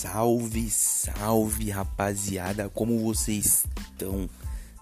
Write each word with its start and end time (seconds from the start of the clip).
Salve, 0.00 0.70
salve 0.70 1.70
rapaziada, 1.70 2.68
como 2.68 3.00
vocês 3.00 3.66
estão? 3.90 4.30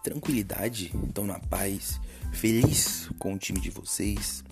Tranquilidade? 0.04 0.92
Estão 1.08 1.24
na 1.24 1.38
paz? 1.38 1.98
Feliz 2.34 3.08
com 3.18 3.32
o 3.32 3.38
time 3.38 3.58
de 3.58 3.70
vocês? 3.70 4.44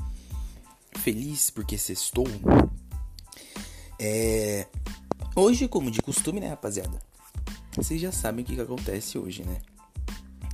Feliz 1.01 1.51
porque 1.51 1.77
sextou? 1.77 2.25
É... 4.01 4.67
Hoje, 5.37 5.69
como 5.69 5.91
de 5.91 6.01
costume, 6.01 6.41
né, 6.41 6.49
rapaziada? 6.49 6.99
Vocês 7.77 8.01
já 8.01 8.11
sabem 8.11 8.43
o 8.43 8.47
que, 8.47 8.55
que 8.55 8.63
acontece 8.63 9.19
hoje, 9.19 9.45
né? 9.45 9.61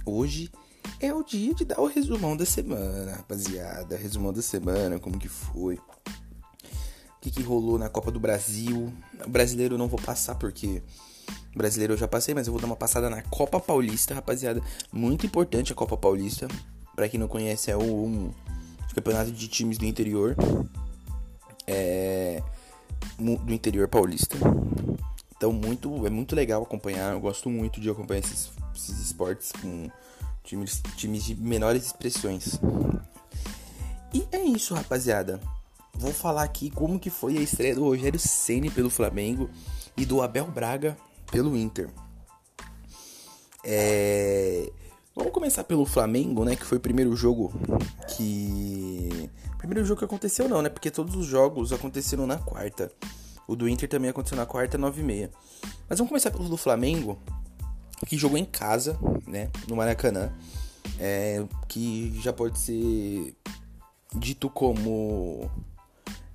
Hoje 0.04 0.50
é 0.98 1.14
o 1.14 1.22
dia 1.22 1.54
de 1.54 1.64
dar 1.64 1.80
o 1.80 1.86
resumão 1.86 2.36
da 2.36 2.44
semana, 2.44 3.14
rapaziada. 3.14 3.96
Resumão 3.96 4.32
da 4.32 4.42
semana, 4.42 4.98
como 4.98 5.20
que 5.20 5.28
foi 5.28 5.78
que, 7.30 7.42
que 7.42 7.42
rolou 7.42 7.78
na 7.78 7.88
Copa 7.88 8.10
do 8.10 8.18
Brasil. 8.20 8.92
O 9.24 9.30
brasileiro 9.30 9.74
eu 9.74 9.78
não 9.78 9.88
vou 9.88 10.00
passar 10.00 10.34
porque 10.34 10.82
brasileiro 11.54 11.94
eu 11.94 11.96
já 11.96 12.08
passei, 12.08 12.34
mas 12.34 12.46
eu 12.46 12.52
vou 12.52 12.60
dar 12.60 12.66
uma 12.66 12.76
passada 12.76 13.08
na 13.08 13.22
Copa 13.22 13.60
Paulista, 13.60 14.14
rapaziada. 14.14 14.62
Muito 14.92 15.26
importante 15.26 15.72
a 15.72 15.74
Copa 15.74 15.96
Paulista. 15.96 16.48
Para 16.94 17.08
quem 17.08 17.18
não 17.18 17.28
conhece, 17.28 17.70
é 17.70 17.76
um, 17.76 18.30
campeonato 18.94 19.30
de 19.30 19.48
times 19.48 19.78
do 19.78 19.86
interior. 19.86 20.36
É, 21.66 22.42
do 23.18 23.52
interior 23.52 23.86
paulista. 23.88 24.36
Então 25.36 25.52
muito, 25.52 26.06
é 26.06 26.10
muito 26.10 26.34
legal 26.34 26.62
acompanhar. 26.62 27.12
Eu 27.12 27.20
gosto 27.20 27.48
muito 27.48 27.80
de 27.80 27.88
acompanhar 27.88 28.20
esses, 28.20 28.50
esses 28.74 28.98
esportes 29.00 29.52
com 29.52 29.88
times, 30.42 30.82
times 30.96 31.24
de 31.24 31.34
menores 31.34 31.86
expressões. 31.86 32.58
E 34.12 34.26
é 34.32 34.42
isso, 34.42 34.74
rapaziada 34.74 35.40
vou 36.00 36.12
falar 36.12 36.42
aqui 36.42 36.70
como 36.70 36.98
que 36.98 37.10
foi 37.10 37.36
a 37.36 37.42
estreia 37.42 37.74
do 37.74 37.84
Rogério 37.84 38.18
Ceni 38.18 38.70
pelo 38.70 38.88
Flamengo 38.88 39.50
e 39.96 40.06
do 40.06 40.22
Abel 40.22 40.46
Braga 40.46 40.96
pelo 41.30 41.54
Inter. 41.56 41.90
É... 43.62 44.72
Vamos 45.14 45.32
começar 45.32 45.64
pelo 45.64 45.84
Flamengo, 45.84 46.44
né? 46.44 46.56
Que 46.56 46.64
foi 46.64 46.78
o 46.78 46.80
primeiro 46.80 47.14
jogo 47.14 47.52
que. 48.16 49.30
Primeiro 49.58 49.84
jogo 49.84 49.98
que 49.98 50.04
aconteceu, 50.06 50.48
não, 50.48 50.62
né? 50.62 50.70
Porque 50.70 50.90
todos 50.90 51.14
os 51.14 51.26
jogos 51.26 51.70
aconteceram 51.70 52.26
na 52.26 52.38
quarta. 52.38 52.90
O 53.46 53.54
do 53.54 53.68
Inter 53.68 53.88
também 53.88 54.08
aconteceu 54.08 54.38
na 54.38 54.46
quarta, 54.46 54.78
9 54.78 55.02
e 55.02 55.04
meia. 55.04 55.30
Mas 55.86 55.98
vamos 55.98 56.08
começar 56.08 56.30
pelo 56.30 56.48
do 56.48 56.56
Flamengo, 56.56 57.18
que 58.06 58.16
jogou 58.16 58.38
em 58.38 58.44
casa, 58.44 58.98
né? 59.26 59.50
No 59.68 59.76
Maracanã. 59.76 60.32
É... 60.98 61.44
Que 61.68 62.18
já 62.22 62.32
pode 62.32 62.58
ser 62.58 63.36
dito 64.16 64.48
como 64.48 65.50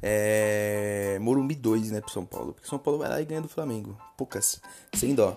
é, 0.08 1.18
Morumbi 1.20 1.56
2, 1.56 1.90
né, 1.90 2.00
pro 2.00 2.12
São 2.12 2.24
Paulo. 2.24 2.54
Porque 2.54 2.70
São 2.70 2.78
Paulo 2.78 3.00
vai 3.00 3.10
lá 3.10 3.20
e 3.20 3.26
ganha 3.26 3.42
do 3.42 3.50
Flamengo. 3.50 3.98
Poucas, 4.16 4.62
sem 4.94 5.16
dó. 5.16 5.36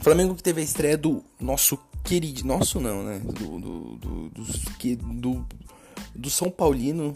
Flamengo 0.00 0.36
que 0.36 0.44
teve 0.44 0.60
a 0.60 0.64
estreia 0.64 0.96
do 0.96 1.24
nosso 1.40 1.76
querido. 2.04 2.46
Nosso 2.46 2.78
não, 2.78 3.02
né? 3.02 3.18
Do. 3.18 3.58
Do, 3.58 3.96
do, 3.96 4.28
do, 5.12 5.46
do, 6.14 6.30
São 6.30 6.48
Paulino. 6.48 7.12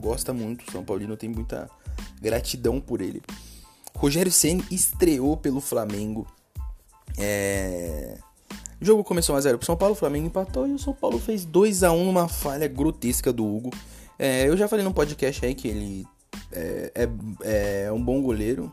Gosta 0.00 0.32
muito. 0.32 0.72
São 0.72 0.82
Paulino 0.82 1.18
tem 1.18 1.28
muita 1.28 1.68
gratidão 2.18 2.80
por 2.80 3.02
ele. 3.02 3.20
Rogério 3.94 4.32
Senna 4.32 4.64
estreou 4.70 5.36
pelo 5.36 5.60
Flamengo. 5.60 6.26
É... 7.18 8.16
O 8.80 8.84
jogo 8.84 9.04
começou 9.04 9.36
1x0 9.36 9.58
pro 9.58 9.66
São 9.66 9.76
Paulo, 9.76 9.94
o 9.94 9.98
Flamengo 9.98 10.26
empatou 10.26 10.66
e 10.66 10.72
o 10.72 10.78
São 10.78 10.94
Paulo 10.94 11.18
fez 11.18 11.44
2 11.44 11.82
a 11.82 11.92
1 11.92 12.04
numa 12.06 12.26
falha 12.26 12.68
grotesca 12.68 13.32
do 13.34 13.44
Hugo. 13.44 13.70
É, 14.18 14.48
eu 14.48 14.56
já 14.56 14.66
falei 14.66 14.84
no 14.84 14.94
podcast 14.94 15.44
aí 15.44 15.54
que 15.54 15.68
ele 15.68 16.06
é, 16.52 16.92
é, 16.94 17.84
é 17.86 17.92
um 17.92 18.02
bom 18.02 18.22
goleiro. 18.22 18.70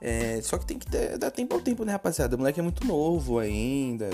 É, 0.00 0.40
só 0.42 0.58
que 0.58 0.66
tem 0.66 0.78
que 0.78 0.86
ter, 0.86 1.16
dar 1.16 1.30
tempo 1.30 1.54
ao 1.54 1.60
tempo, 1.60 1.84
né, 1.84 1.92
rapaziada? 1.92 2.34
O 2.34 2.38
moleque 2.38 2.60
é 2.60 2.62
muito 2.62 2.86
novo 2.86 3.38
ainda. 3.38 4.10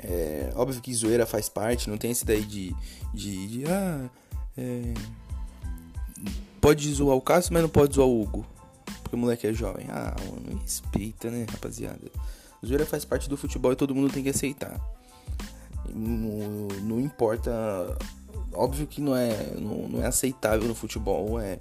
É, 0.00 0.52
óbvio 0.54 0.82
que 0.82 0.92
zoeira 0.92 1.24
faz 1.24 1.48
parte, 1.48 1.88
não 1.88 1.96
tem 1.96 2.10
esse 2.10 2.24
daí 2.24 2.42
de. 2.42 2.74
de, 3.14 3.46
de 3.46 3.64
ah, 3.66 4.10
é, 4.58 4.92
pode 6.60 6.92
zoar 6.92 7.16
o 7.16 7.20
Cássio, 7.20 7.52
mas 7.52 7.62
não 7.62 7.68
pode 7.68 7.94
zoar 7.94 8.08
o 8.08 8.22
Hugo. 8.22 8.44
Porque 9.02 9.16
o 9.16 9.18
moleque 9.18 9.46
é 9.46 9.52
jovem. 9.52 9.86
Ah, 9.88 10.14
mano, 10.18 10.60
respeita, 10.60 11.30
né, 11.30 11.46
rapaziada? 11.48 12.10
Zoeira 12.64 12.84
faz 12.84 13.04
parte 13.04 13.28
do 13.28 13.36
futebol 13.36 13.72
e 13.72 13.76
todo 13.76 13.94
mundo 13.94 14.12
tem 14.12 14.22
que 14.22 14.30
aceitar. 14.30 14.80
Não, 15.94 16.68
não 16.82 17.00
importa 17.00 17.52
óbvio 18.52 18.86
que 18.86 19.00
não 19.00 19.16
é, 19.16 19.54
não, 19.58 19.88
não 19.88 20.02
é 20.02 20.06
aceitável 20.06 20.66
no 20.68 20.74
futebol 20.74 21.40
é 21.40 21.58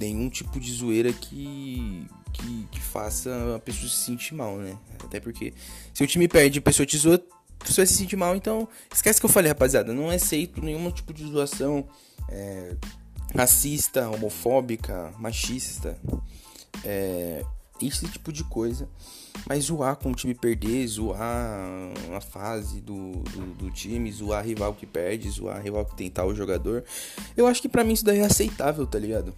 nenhum 0.00 0.30
tipo 0.30 0.58
de 0.58 0.72
zoeira 0.72 1.12
que, 1.12 2.06
que, 2.32 2.66
que, 2.70 2.80
faça 2.80 3.56
a 3.56 3.58
pessoa 3.58 3.88
se 3.88 3.96
sentir 3.96 4.34
mal, 4.34 4.56
né? 4.56 4.76
Até 5.04 5.20
porque 5.20 5.52
se 5.92 6.02
o 6.02 6.06
time 6.06 6.26
perde 6.26 6.58
e 6.58 6.60
a 6.60 6.62
pessoa 6.62 6.86
te 6.86 6.96
zoa, 6.96 7.22
a 7.60 7.64
pessoa 7.64 7.86
se 7.86 7.94
sentir 7.94 8.16
mal, 8.16 8.34
então 8.34 8.66
esquece 8.92 9.20
que 9.20 9.26
eu 9.26 9.30
falei, 9.30 9.50
rapaziada. 9.50 9.92
Não 9.92 10.08
aceito 10.08 10.62
nenhum 10.62 10.90
tipo 10.90 11.12
de 11.12 11.24
zoação 11.30 11.86
é, 12.30 12.74
racista, 13.34 14.08
homofóbica, 14.08 15.12
machista. 15.18 15.98
É, 16.82 17.44
esse 17.82 18.06
tipo 18.08 18.32
de 18.32 18.44
coisa. 18.44 18.88
Mas 19.48 19.64
zoar 19.64 19.96
com 19.96 20.10
o 20.10 20.14
time 20.14 20.34
perder, 20.34 20.86
zoar 20.86 21.20
a 22.16 22.20
fase 22.20 22.80
do, 22.80 23.12
do, 23.12 23.54
do, 23.54 23.70
time, 23.70 24.10
zoar 24.12 24.44
rival 24.44 24.74
que 24.74 24.86
perde, 24.86 25.30
zoar 25.30 25.62
rival 25.62 25.84
que 25.84 25.96
tem 25.96 26.10
tal 26.10 26.34
jogador. 26.34 26.84
Eu 27.36 27.46
acho 27.46 27.60
que 27.60 27.68
para 27.68 27.82
mim 27.82 27.94
isso 27.94 28.04
daí 28.04 28.20
é 28.20 28.24
aceitável, 28.24 28.86
tá 28.86 28.98
ligado? 28.98 29.34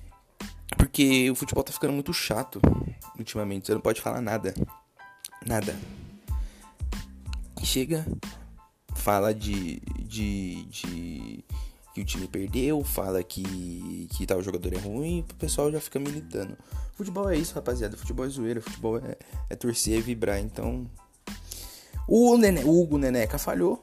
Porque 0.77 1.31
o 1.31 1.35
futebol 1.35 1.63
tá 1.63 1.73
ficando 1.73 1.93
muito 1.93 2.13
chato 2.13 2.61
ultimamente. 3.19 3.67
Você 3.67 3.75
não 3.75 3.81
pode 3.81 4.01
falar 4.01 4.21
nada. 4.21 4.55
Nada. 5.47 5.77
Chega, 7.63 8.05
fala 8.95 9.33
de, 9.33 9.81
de, 10.01 10.65
de 10.65 11.45
que 11.95 12.01
o 12.01 12.05
time 12.05 12.27
perdeu, 12.27 12.83
fala 12.83 13.23
que, 13.23 14.09
que 14.13 14.27
tal 14.27 14.43
jogador 14.43 14.73
é 14.73 14.79
ruim, 14.79 15.25
o 15.31 15.35
pessoal 15.35 15.71
já 15.71 15.81
fica 15.81 15.99
militando. 15.99 16.57
Futebol 16.95 17.29
é 17.29 17.37
isso, 17.37 17.55
rapaziada. 17.55 17.97
Futebol 17.97 18.25
é 18.25 18.29
zoeira, 18.29 18.61
futebol 18.61 18.99
é, 18.99 19.17
é 19.51 19.57
torcer 19.57 19.99
e 19.99 20.01
vibrar. 20.01 20.39
Então. 20.39 20.87
O, 22.09 22.37
Nene, 22.37 22.65
Hugo 22.65 22.99
Neneca 22.99 23.39
falhou. 23.39 23.83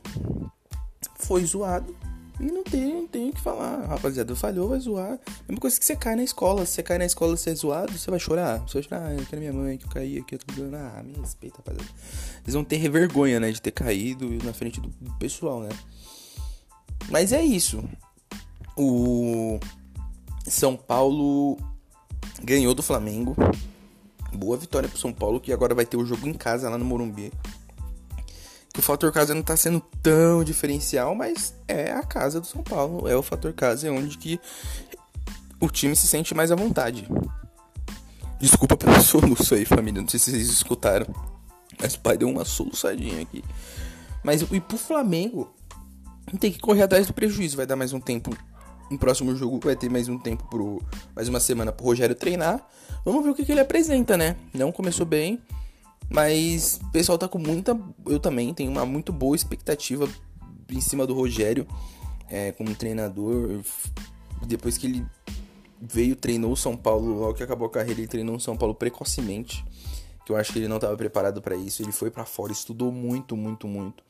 Foi 1.16 1.44
zoado. 1.46 1.96
E 2.40 2.46
não 2.46 2.64
tem, 2.64 2.94
não 2.94 3.08
tem 3.08 3.30
o 3.30 3.34
que 3.34 3.42
falar. 3.42 3.86
Rapaziada, 3.86 4.34
falhou, 4.36 4.70
vai 4.70 4.80
zoar. 4.80 5.20
Mesma 5.48 5.60
coisa 5.60 5.78
que 5.78 5.86
você 5.86 5.96
cai 5.96 6.16
na 6.16 6.24
escola. 6.24 6.66
Se 6.66 6.74
você 6.74 6.84
cai 6.84 6.98
na 6.98 7.06
escola 7.06 7.36
você 7.36 7.50
é 7.50 7.56
zoado, 7.56 7.92
você 7.92 8.10
vai 8.10 8.20
chorar. 8.20 8.60
Você 8.60 8.76
vai 8.76 8.84
chorar, 8.84 9.08
ah, 9.08 9.14
eu 9.14 9.26
quero 9.26 9.42
minha 9.42 9.54
mãe 9.54 9.78
que 9.78 9.86
eu 9.86 9.90
caí 9.90 10.18
aqui, 10.18 10.36
eu 10.36 10.40
tô 10.40 10.54
dando. 10.54 10.76
Ah, 10.76 11.04
me 11.04 11.14
respeita, 11.20 11.58
rapaziada. 11.58 11.90
Eles 12.44 12.54
vão 12.54 12.64
ter 12.64 12.90
vergonha, 12.90 13.40
né, 13.40 13.52
de 13.52 13.62
ter 13.62 13.72
caído 13.72 14.30
na 14.44 14.54
frente 14.54 14.80
do 14.80 14.90
pessoal, 15.18 15.62
né? 15.62 15.70
Mas 17.10 17.34
é 17.34 17.42
isso. 17.42 17.84
O 18.78 19.60
São 20.46 20.76
Paulo 20.76 21.58
ganhou 22.44 22.74
do 22.74 22.84
Flamengo. 22.84 23.36
Boa 24.34 24.58
vitória 24.58 24.88
pro 24.88 24.98
São 24.98 25.12
Paulo, 25.12 25.40
que 25.40 25.52
agora 25.52 25.74
vai 25.74 25.86
ter 25.86 25.98
o 25.98 26.06
jogo 26.06 26.28
em 26.28 26.34
casa 26.34 26.70
lá 26.70 26.78
no 26.78 26.86
Morumbi. 26.86 27.32
Que 28.72 28.80
o 28.80 28.84
fator 28.84 29.12
casa 29.12 29.34
não 29.34 29.42
tá 29.42 29.58
sendo 29.58 29.82
tão 30.02 30.44
diferencial, 30.44 31.16
mas 31.16 31.54
é 31.68 31.92
a 31.92 32.04
casa 32.04 32.40
do 32.40 32.46
São 32.46 32.64
Paulo. 32.64 33.08
É 33.08 33.16
o 33.16 33.24
fator 33.24 33.52
casa, 33.54 33.88
é 33.88 33.92
onde 33.92 34.18
que 34.18 34.40
o 35.60 35.70
time 35.70 35.96
se 35.96 36.08
sente 36.08 36.36
mais 36.36 36.52
à 36.52 36.56
vontade. 36.56 37.08
Desculpa 38.40 38.78
pelo 38.78 39.00
soluço 39.02 39.56
aí, 39.56 39.66
família. 39.66 40.02
Não 40.02 40.08
sei 40.08 40.20
se 40.20 40.32
vocês 40.32 40.50
escutaram. 40.50 41.08
Mas 41.82 41.96
o 41.96 42.00
pai 42.00 42.18
deu 42.18 42.30
uma 42.30 42.46
soluçadinha 42.46 43.22
aqui. 43.22 43.44
Mas 44.24 44.42
e 44.42 44.60
pro 44.60 44.78
Flamengo, 44.78 45.52
tem 46.38 46.52
que 46.52 46.60
correr 46.60 46.84
atrás 46.84 47.08
do 47.08 47.14
prejuízo. 47.14 47.58
Vai 47.58 47.66
dar 47.66 47.76
mais 47.76 47.94
um 47.94 48.00
tempo. 48.00 48.36
No 48.90 48.98
próximo 48.98 49.36
jogo 49.36 49.60
vai 49.64 49.76
ter 49.76 49.90
mais 49.90 50.10
um 50.10 50.18
tempo 50.18 50.44
pro. 50.50 50.82
Mais 51.16 51.28
uma 51.28 51.40
semana 51.40 51.72
pro 51.72 51.86
Rogério 51.86 52.16
treinar. 52.16 52.68
Vamos 53.06 53.24
ver 53.24 53.30
o 53.30 53.36
que, 53.36 53.46
que 53.46 53.52
ele 53.52 53.62
apresenta, 53.62 54.18
né? 54.18 54.36
Não 54.54 54.72
começou 54.72 55.06
bem. 55.06 55.40
Mas 56.10 56.80
o 56.84 56.92
pessoal 56.92 57.18
tá 57.18 57.28
com 57.28 57.38
muita. 57.38 57.80
Eu 58.06 58.20
também 58.20 58.54
tenho 58.54 58.72
uma 58.72 58.86
muito 58.86 59.14
boa 59.14 59.36
expectativa 59.36 60.10
em 60.70 60.82
cima 60.82 61.06
do 61.06 61.14
Rogério. 61.14 61.68
É, 62.28 62.52
como 62.52 62.74
treinador. 62.76 63.62
Depois 64.46 64.78
que 64.78 64.88
ele 64.88 65.06
veio, 65.80 66.16
treinou 66.16 66.52
o 66.52 66.58
São 66.58 66.76
Paulo. 66.76 67.20
Logo 67.20 67.36
que 67.36 67.44
acabou 67.44 67.68
a 67.68 67.72
carreira, 67.72 68.00
ele 68.00 68.08
treinou 68.08 68.36
o 68.36 68.40
São 68.40 68.58
Paulo 68.58 68.74
precocemente. 68.74 69.64
Que 70.26 70.32
eu 70.32 70.36
acho 70.36 70.52
que 70.52 70.60
ele 70.60 70.68
não 70.68 70.78
estava 70.78 70.98
preparado 70.98 71.42
para 71.42 71.56
isso. 71.56 71.84
Ele 71.84 71.92
foi 71.92 72.10
para 72.10 72.26
fora, 72.26 72.52
estudou 72.52 72.92
muito, 72.92 73.38
muito, 73.38 73.68
muito 73.68 74.04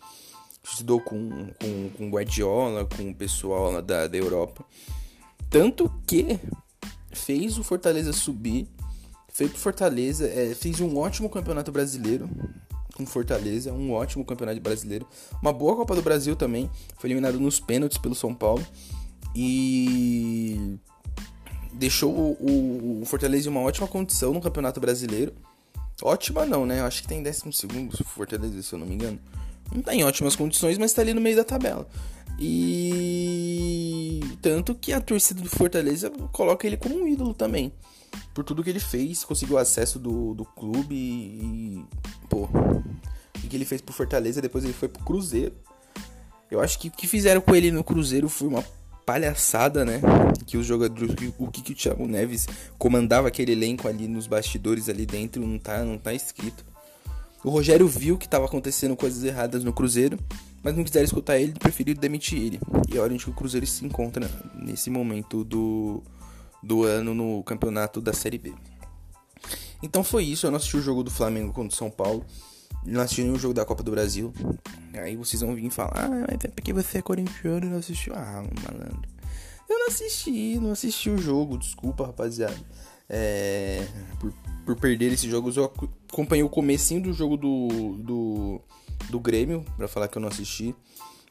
estudou 0.64 1.00
com, 1.00 1.48
com, 1.60 1.90
com 1.98 2.10
Guardiola, 2.10 2.86
com 2.86 3.10
o 3.10 3.16
pessoal 3.16 3.82
da, 3.82 4.08
da 4.08 4.18
Europa. 4.18 4.64
Tanto 5.50 5.92
que 6.06 6.40
fez 7.12 7.58
o 7.58 7.64
Fortaleza 7.64 8.14
subir, 8.14 8.68
fez 9.32 9.50
pro 9.52 9.60
Fortaleza, 9.60 10.28
é, 10.28 10.54
fez 10.54 10.80
um 10.80 10.98
ótimo 10.98 11.30
campeonato 11.30 11.72
brasileiro 11.72 12.30
com 12.96 13.06
Fortaleza, 13.06 13.72
um 13.72 13.94
ótimo 13.94 14.26
campeonato 14.26 14.60
brasileiro, 14.60 15.08
uma 15.42 15.54
boa 15.54 15.76
Copa 15.76 15.96
do 15.96 16.02
Brasil 16.02 16.36
também, 16.36 16.70
foi 16.98 17.10
eliminado 17.10 17.40
nos 17.40 17.60
pênaltis 17.60 17.98
pelo 17.98 18.14
São 18.14 18.36
Paulo 18.36 18.66
e 19.34 20.78
deixou 21.74 22.12
o, 22.14 23.02
o 23.02 23.06
Fortaleza 23.06 23.48
em 23.48 23.52
uma 23.52 23.62
ótima 23.62 23.88
condição 23.88 24.34
no 24.34 24.42
Campeonato 24.42 24.80
Brasileiro. 24.80 25.34
Ótima 26.02 26.46
não, 26.46 26.66
né? 26.66 26.80
Eu 26.80 26.86
acho 26.86 27.02
que 27.02 27.08
tem 27.08 27.24
décimo 27.24 27.52
segundo 27.54 27.94
o 27.94 28.04
Fortaleza, 28.04 28.62
se 28.62 28.74
eu 28.74 28.80
não 28.80 28.86
me 28.86 28.96
engano. 28.96 29.20
Não 29.74 29.82
tá 29.82 29.94
em 29.94 30.04
ótimas 30.04 30.36
condições, 30.36 30.78
mas 30.78 30.94
tá 30.94 31.02
ali 31.02 31.14
no 31.14 31.22
meio 31.22 31.36
da 31.36 31.44
tabela. 31.44 31.88
E 32.40 34.22
tanto 34.42 34.74
que 34.74 34.94
a 34.94 35.02
torcida 35.02 35.42
do 35.42 35.50
Fortaleza 35.50 36.10
coloca 36.32 36.66
ele 36.66 36.78
como 36.78 36.96
um 36.96 37.08
ídolo 37.08 37.34
também. 37.34 37.72
Por 38.34 38.44
tudo 38.44 38.64
que 38.64 38.70
ele 38.70 38.80
fez, 38.80 39.24
conseguiu 39.24 39.58
acesso 39.58 40.00
do, 40.00 40.34
do 40.34 40.46
clube 40.46 40.96
e. 40.96 41.86
Pô. 42.30 42.44
O 42.44 43.48
que 43.50 43.56
ele 43.56 43.66
fez 43.66 43.82
pro 43.82 43.94
Fortaleza, 43.94 44.42
depois 44.42 44.64
ele 44.64 44.74
foi 44.74 44.88
pro 44.88 45.04
Cruzeiro. 45.04 45.54
Eu 46.50 46.62
acho 46.62 46.80
que 46.80 46.88
o 46.88 46.92
que 46.92 47.08
fizeram 47.08 47.42
com 47.42 47.56
ele 47.56 47.72
no 47.72 47.84
Cruzeiro 47.84 48.30
foi 48.30 48.48
uma 48.48 48.64
palhaçada, 49.06 49.84
né? 49.84 50.02
Que 50.46 50.58
os 50.58 50.66
jogadores, 50.66 51.16
o 51.38 51.48
que, 51.52 51.62
que 51.62 51.72
o 51.74 51.76
Thiago 51.76 52.08
Neves 52.08 52.48
comandava 52.78 53.28
aquele 53.28 53.52
elenco 53.52 53.88
ali 53.88 54.08
nos 54.08 54.28
bastidores 54.28 54.88
ali 54.88 55.06
dentro, 55.06 55.46
não 55.46 55.58
tá, 55.58 55.84
não 55.84 55.98
tá 55.98 56.14
escrito. 56.14 56.64
O 57.44 57.50
Rogério 57.50 57.88
viu 57.88 58.18
que 58.18 58.26
estava 58.26 58.46
acontecendo 58.46 58.96
coisas 58.96 59.24
erradas 59.24 59.64
no 59.64 59.74
Cruzeiro 59.74 60.18
mas 60.64 60.76
não 60.76 60.84
quiseram 60.84 61.06
escutar 61.06 61.38
ele, 61.38 61.54
preferiram 61.54 62.00
demitir 62.00 62.40
ele. 62.42 62.60
E 62.92 62.98
hora 62.98 63.14
onde 63.14 63.30
o 63.30 63.34
Cruzeiro 63.34 63.66
se 63.66 63.86
encontra 63.86 64.30
nesse 64.56 64.90
momento 64.90 65.44
do, 65.44 66.04
do 66.62 66.84
ano 66.84 67.14
no 67.14 67.44
campeonato 67.44 68.02
da 68.02 68.14
Série 68.14 68.38
B. 68.38 68.54
Então 69.82 70.04
foi 70.04 70.26
isso, 70.26 70.46
eu 70.46 70.52
não 70.52 70.58
assisti 70.58 70.78
o 70.78 70.82
jogo 70.82 71.04
do 71.04 71.12
Flamengo 71.12 71.54
contra 71.54 71.74
o 71.74 71.78
São 71.78 71.90
Paulo, 71.90 72.26
não 72.86 73.02
assisti 73.02 73.24
nenhum 73.24 73.40
jogo 73.40 73.54
da 73.54 73.64
Copa 73.64 73.82
do 73.82 73.92
Brasil. 73.92 74.34
Aí 74.94 75.16
vocês 75.16 75.42
vão 75.42 75.56
vir 75.56 75.70
falar, 75.70 75.94
ah, 75.96 76.10
mas 76.10 76.44
é 76.44 76.48
porque 76.50 76.74
você 76.74 76.98
é 76.98 77.02
corintiano 77.02 77.66
e 77.66 77.70
não 77.70 77.78
assistiu. 77.78 78.14
Ah, 78.14 78.44
malandro. 78.64 79.10
Eu 79.70 79.80
não 79.80 79.88
assisti, 79.88 80.60
não 80.60 80.72
assisti 80.72 81.10
o 81.10 81.18
jogo, 81.18 81.58
desculpa, 81.58 82.08
rapaziada. 82.08 82.58
É, 83.10 83.88
por, 84.20 84.32
por 84.66 84.76
perder 84.76 85.12
esse 85.12 85.30
jogo, 85.30 85.52
eu 85.56 85.66
acompanhei 86.10 86.44
o 86.44 86.50
comecinho 86.50 87.02
do 87.02 87.14
jogo 87.14 87.36
do, 87.36 87.98
do 87.98 88.62
do 89.10 89.20
Grêmio, 89.20 89.66
para 89.78 89.88
falar 89.88 90.08
que 90.08 90.18
eu 90.18 90.22
não 90.22 90.30
assisti. 90.30 90.76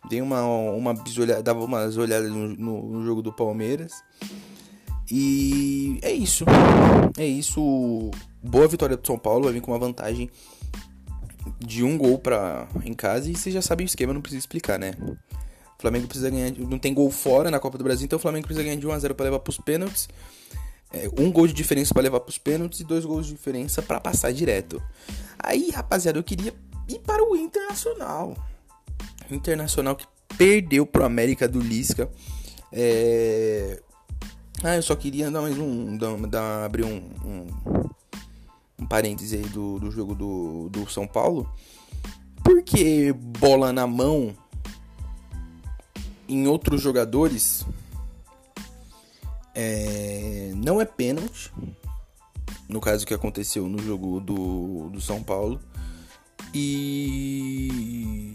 Dei 0.09 0.23
uma, 0.23 0.43
uma 0.43 0.95
bisolhada, 0.95 1.43
dava 1.43 1.65
umas 1.65 1.97
olhadas 1.97 2.31
no, 2.31 2.49
no, 2.49 2.83
no, 2.89 3.05
jogo 3.05 3.23
do 3.23 3.33
Palmeiras. 3.33 3.93
E 5.11 5.99
é 6.03 6.13
isso. 6.13 6.45
É 7.17 7.27
isso. 7.27 8.11
Boa 8.43 8.69
vitória 8.69 8.97
do 8.97 9.07
São 9.07 9.19
Paulo. 9.19 9.45
Vai 9.45 9.55
vir 9.55 9.61
com 9.61 9.73
uma 9.73 9.79
vantagem 9.79 10.31
de 11.59 11.83
um 11.83 11.99
gol 11.99 12.19
pra, 12.19 12.69
em 12.85 12.95
casa. 12.95 13.31
E 13.31 13.37
vocês 13.37 13.55
já 13.55 13.63
sabem 13.63 13.85
o 13.85 13.89
esquema, 13.89 14.13
não 14.13 14.21
precisa 14.21 14.41
explicar, 14.41 14.79
né? 14.79 14.93
O 15.01 15.17
Flamengo 15.81 16.07
precisa 16.07 16.31
ganhar. 16.31 16.53
Não 16.53 16.79
tem 16.79 16.95
gol 16.95 17.11
fora 17.11 17.51
na 17.51 17.59
Copa 17.59 17.77
do 17.77 17.85
Brasil, 17.85 18.05
então 18.05 18.19
o 18.19 18.23
Flamengo 18.23 18.47
precisa 18.47 18.65
ganhar 18.65 18.77
de 18.77 18.87
1x0 18.87 19.15
para 19.15 19.25
levar 19.25 19.41
pros 19.41 19.59
pênaltis. 19.59 20.09
É, 20.93 21.09
um 21.19 21.31
gol 21.31 21.47
de 21.47 21.53
diferença 21.53 21.93
para 21.93 22.03
levar 22.03 22.21
pros 22.21 22.39
pênaltis 22.39 22.81
e 22.81 22.85
dois 22.85 23.05
gols 23.05 23.27
de 23.27 23.33
diferença 23.33 23.83
para 23.83 24.01
passar 24.01 24.33
direto. 24.33 24.83
Aí, 25.39 25.71
rapaziada, 25.71 26.19
eu 26.19 26.25
queria 26.25 26.55
e 26.89 26.99
para 26.99 27.23
o 27.23 27.37
Internacional. 27.37 28.35
Internacional 29.31 29.95
que 29.95 30.07
perdeu 30.39 30.87
pro 30.87 31.05
América 31.05 31.47
do 31.47 31.61
Lisca. 31.61 32.11
É... 32.73 33.81
Ah, 34.63 34.77
eu 34.77 34.83
só 34.83 34.97
queria 34.97 35.31
dar 35.31 35.43
mais 35.43 35.59
um. 35.59 35.97
Dar, 35.97 36.17
dar, 36.27 36.65
abrir 36.65 36.85
um, 36.85 36.97
um, 37.25 37.47
um 38.81 38.87
parêntese 38.87 39.37
aí 39.37 39.43
do, 39.43 39.79
do 39.79 39.91
jogo 39.91 40.15
do, 40.15 40.69
do 40.71 40.89
São 40.91 41.07
Paulo. 41.07 41.49
Porque 42.43 43.13
bola 43.13 43.73
na 43.73 43.87
mão 43.87 44.35
em 46.27 46.47
outros 46.47 46.81
jogadores 46.81 47.65
é, 49.61 50.53
não 50.55 50.81
é 50.81 50.85
pênalti. 50.85 51.53
No 52.69 52.81
caso 52.81 53.05
que 53.05 53.13
aconteceu 53.13 53.69
no 53.69 53.83
jogo 53.83 54.21
do, 54.21 54.89
do 54.91 55.01
São 55.01 55.21
Paulo. 55.21 55.61
E 56.55 58.35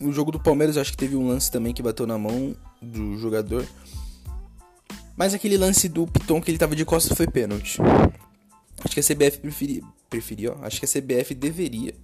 no 0.00 0.12
jogo 0.12 0.32
do 0.32 0.40
Palmeiras, 0.40 0.76
acho 0.76 0.90
que 0.90 0.96
teve 0.96 1.14
um 1.14 1.28
lance 1.28 1.50
também 1.50 1.72
que 1.72 1.80
bateu 1.80 2.08
na 2.08 2.18
mão 2.18 2.56
do 2.82 3.16
jogador. 3.18 3.64
Mas 5.16 5.32
aquele 5.32 5.56
lance 5.56 5.88
do 5.88 6.06
Piton 6.08 6.40
que 6.40 6.50
ele 6.50 6.58
tava 6.58 6.74
de 6.74 6.84
costas 6.84 7.16
foi 7.16 7.28
pênalti. 7.28 7.78
Acho 8.84 8.94
que 8.94 9.00
a 9.00 9.02
CBF 9.02 9.38
preferia, 9.38 9.82
preferia 10.10 10.52
ó, 10.52 10.66
acho 10.66 10.80
que 10.80 10.84
a 10.84 10.88
CBF 10.88 11.34
deveria 11.34 11.94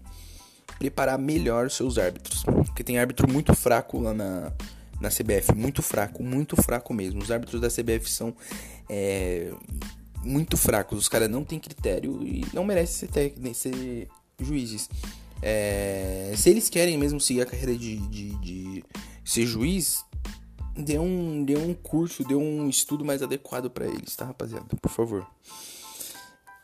preparar 0.78 1.18
melhor 1.18 1.70
seus 1.70 1.98
árbitros. 1.98 2.44
Porque 2.44 2.84
tem 2.84 2.98
árbitro 2.98 3.30
muito 3.30 3.52
fraco 3.54 3.98
lá 3.98 4.14
na, 4.14 4.52
na 5.02 5.08
CBF. 5.08 5.54
Muito 5.54 5.82
fraco, 5.82 6.22
muito 6.22 6.56
fraco 6.56 6.94
mesmo. 6.94 7.20
Os 7.20 7.30
árbitros 7.30 7.60
da 7.60 7.68
CBF 7.68 8.08
são 8.10 8.34
é, 8.88 9.52
muito 10.24 10.56
fracos. 10.56 10.98
Os 10.98 11.08
caras 11.08 11.28
não 11.28 11.44
têm 11.44 11.58
critério 11.58 12.22
e 12.22 12.46
não 12.54 12.64
merecem 12.64 13.08
ser, 13.08 13.34
ser 13.54 14.08
juízes. 14.40 14.88
É, 15.42 16.32
se 16.36 16.48
eles 16.48 16.68
querem 16.68 16.96
mesmo 16.96 17.20
seguir 17.20 17.42
a 17.42 17.46
carreira 17.46 17.76
de, 17.76 17.96
de, 17.96 18.28
de 18.36 18.84
ser 19.24 19.44
juiz, 19.44 20.04
dê 20.76 20.98
um, 20.98 21.44
dê 21.44 21.56
um 21.56 21.74
curso, 21.74 22.24
dê 22.24 22.34
um 22.34 22.68
estudo 22.68 23.04
mais 23.04 23.22
adequado 23.22 23.68
para 23.68 23.86
eles, 23.86 24.14
tá, 24.14 24.24
rapaziada? 24.24 24.66
Por 24.80 24.90
favor. 24.90 25.26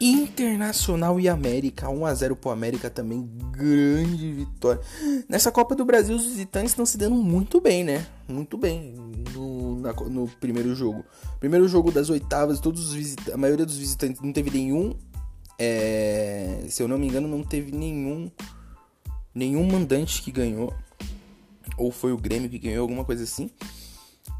Internacional 0.00 1.19
e 1.19 1.29
América, 1.29 1.89
1 1.89 2.06
a 2.06 2.15
0 2.15 2.37
pro 2.37 2.50
América 2.50 2.89
também, 2.89 3.29
grande 3.50 4.33
vitória. 4.33 4.81
Nessa 5.29 5.50
Copa 5.50 5.75
do 5.75 5.85
Brasil, 5.85 6.15
os 6.15 6.25
visitantes 6.25 6.71
estão 6.71 6.87
se 6.87 6.97
dando 6.97 7.17
muito 7.17 7.61
bem, 7.61 7.83
né? 7.83 8.06
Muito 8.29 8.56
bem 8.56 8.95
no, 9.35 9.81
na, 9.81 9.93
no 9.93 10.29
primeiro 10.41 10.73
jogo. 10.75 11.05
Primeiro 11.41 11.67
jogo 11.67 11.91
das 11.91 12.11
oitavas, 12.11 12.61
todos 12.61 12.93
os 12.93 13.17
a 13.33 13.37
maioria 13.37 13.67
dos 13.67 13.77
visitantes 13.77 14.23
não 14.23 14.33
teve 14.33 14.50
nenhum 14.50 14.95
é, 15.59 16.65
se 16.69 16.81
eu 16.81 16.87
não 16.87 16.97
me 16.97 17.09
engano, 17.09 17.27
não 17.27 17.43
teve 17.43 17.73
nenhum 17.73 18.31
nenhum 19.35 19.67
mandante 19.67 20.23
que 20.23 20.31
ganhou. 20.31 20.73
Ou 21.77 21.91
foi 21.91 22.12
o 22.12 22.17
Grêmio 22.17 22.49
que 22.49 22.59
ganhou, 22.59 22.83
alguma 22.83 23.05
coisa 23.05 23.25
assim. 23.25 23.50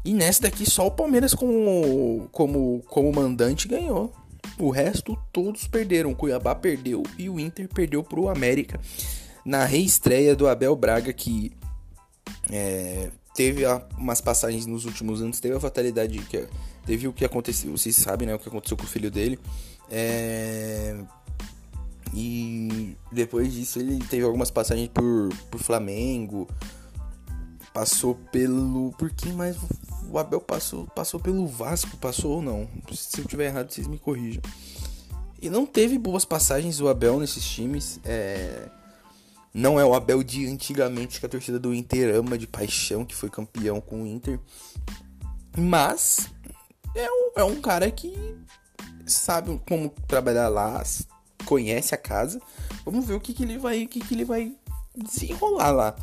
E 0.05 0.13
nessa 0.13 0.43
daqui 0.43 0.69
só 0.69 0.87
o 0.87 0.91
Palmeiras 0.91 1.33
como, 1.33 2.29
como, 2.31 2.81
como 2.87 3.11
mandante 3.13 3.67
ganhou. 3.67 4.13
O 4.59 4.69
resto 4.69 5.17
todos 5.31 5.67
perderam. 5.67 6.13
Cuiabá 6.13 6.53
perdeu 6.53 7.03
e 7.17 7.29
o 7.29 7.39
Inter 7.39 7.67
perdeu 7.69 8.03
para 8.03 8.19
o 8.19 8.29
América. 8.29 8.79
Na 9.45 9.65
reestreia 9.65 10.35
do 10.35 10.47
Abel 10.47 10.75
Braga, 10.75 11.13
que 11.13 11.53
é, 12.51 13.09
teve 13.33 13.63
umas 13.97 14.19
passagens 14.19 14.65
nos 14.65 14.85
últimos 14.85 15.21
anos, 15.21 15.39
teve 15.39 15.55
a 15.55 15.59
fatalidade 15.59 16.19
que 16.19 16.45
teve 16.85 17.07
o 17.07 17.13
que 17.13 17.23
aconteceu, 17.23 17.71
vocês 17.71 17.95
sabem, 17.95 18.27
né, 18.27 18.35
o 18.35 18.39
que 18.39 18.49
aconteceu 18.49 18.75
com 18.75 18.83
o 18.83 18.87
filho 18.87 19.09
dele. 19.09 19.39
É... 19.89 20.95
E 22.13 22.97
depois 23.11 23.53
disso 23.53 23.79
ele 23.79 23.99
teve 24.09 24.23
algumas 24.23 24.51
passagens 24.51 24.89
por, 24.89 25.29
por 25.51 25.59
Flamengo. 25.59 26.47
Passou 27.73 28.15
pelo. 28.31 28.91
Por 28.97 29.11
quem 29.11 29.31
mais 29.33 29.55
o 30.11 30.17
Abel 30.17 30.41
passou? 30.41 30.87
Passou 30.87 31.19
pelo 31.19 31.45
Vasco, 31.47 31.97
passou 31.97 32.37
ou 32.37 32.41
não? 32.41 32.67
Se 32.93 33.21
eu 33.21 33.25
tiver 33.25 33.45
errado, 33.45 33.71
vocês 33.71 33.87
me 33.87 33.97
corrijam. 33.97 34.41
E 35.41 35.49
não 35.49 35.65
teve 35.65 35.97
boas 35.97 36.25
passagens 36.25 36.81
o 36.81 36.87
Abel 36.87 37.19
nesses 37.19 37.47
times. 37.47 37.99
É... 38.03 38.69
Não 39.53 39.79
é 39.79 39.85
o 39.85 39.93
Abel 39.93 40.21
de 40.23 40.45
antigamente 40.47 41.19
que 41.19 41.25
a 41.25 41.29
torcida 41.29 41.59
do 41.59 41.73
Inter 41.73 42.15
ama 42.15 42.37
de 42.37 42.45
paixão, 42.45 43.05
que 43.05 43.15
foi 43.15 43.29
campeão 43.29 43.81
com 43.81 44.03
o 44.03 44.07
Inter. 44.07 44.39
Mas 45.57 46.29
é 46.95 47.09
um, 47.09 47.31
é 47.37 47.43
um 47.43 47.61
cara 47.61 47.89
que 47.89 48.37
sabe 49.05 49.59
como 49.67 49.89
trabalhar 50.07 50.49
lá, 50.49 50.83
conhece 51.45 51.95
a 51.95 51.97
casa. 51.97 52.39
Vamos 52.85 53.05
ver 53.05 53.15
o 53.15 53.19
que, 53.19 53.33
que 53.33 53.43
ele 53.43 53.57
vai, 53.57 53.83
o 53.83 53.87
que, 53.87 53.99
que 53.99 54.13
ele 54.13 54.25
vai 54.25 54.55
desenrolar 54.95 55.71
lá. 55.71 55.95